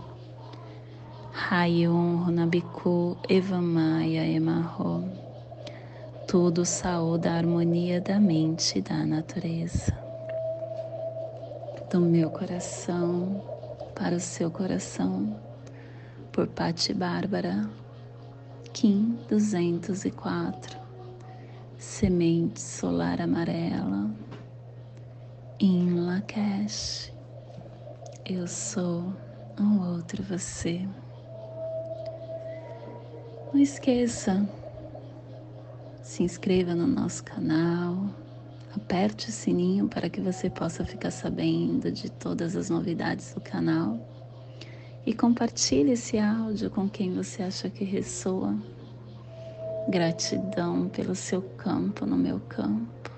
Rayon 1.32 2.22
Runabiku 2.24 3.16
Evamaya 3.28 4.24
Emarro. 4.24 5.10
Tudo 6.28 6.64
saúde 6.64 7.26
a 7.26 7.34
harmonia 7.34 8.00
da 8.00 8.20
mente 8.20 8.78
e 8.78 8.80
da 8.80 9.04
natureza 9.04 9.92
do 11.90 12.00
meu 12.00 12.30
coração 12.30 13.42
para 13.96 14.14
o 14.14 14.20
seu 14.20 14.52
coração, 14.52 15.36
por 16.30 16.46
Pati 16.46 16.94
Bárbara, 16.94 17.68
Kim 18.72 19.18
204, 19.28 20.78
Semente 21.76 22.60
Solar 22.60 23.20
Amarela, 23.20 24.10
em 25.66 26.00
Lakesh, 26.00 27.12
eu 28.24 28.46
sou 28.46 29.12
um 29.58 29.94
outro 29.94 30.22
você. 30.22 30.86
Não 33.52 33.60
esqueça, 33.60 34.48
se 36.02 36.22
inscreva 36.22 36.74
no 36.74 36.86
nosso 36.86 37.22
canal 37.24 37.96
Aperte 38.76 39.28
o 39.28 39.32
sininho 39.32 39.86
para 39.86 40.10
que 40.10 40.20
você 40.20 40.50
possa 40.50 40.84
ficar 40.84 41.12
sabendo 41.12 41.92
de 41.92 42.10
todas 42.10 42.56
as 42.56 42.68
novidades 42.68 43.32
do 43.32 43.40
canal 43.40 43.96
e 45.06 45.14
compartilhe 45.14 45.92
esse 45.92 46.18
áudio 46.18 46.68
com 46.70 46.88
quem 46.88 47.14
você 47.14 47.44
acha 47.44 47.70
que 47.70 47.84
ressoa. 47.84 48.52
Gratidão 49.88 50.88
pelo 50.88 51.14
seu 51.14 51.40
campo 51.40 52.04
no 52.04 52.16
meu 52.16 52.40
campo. 52.40 53.13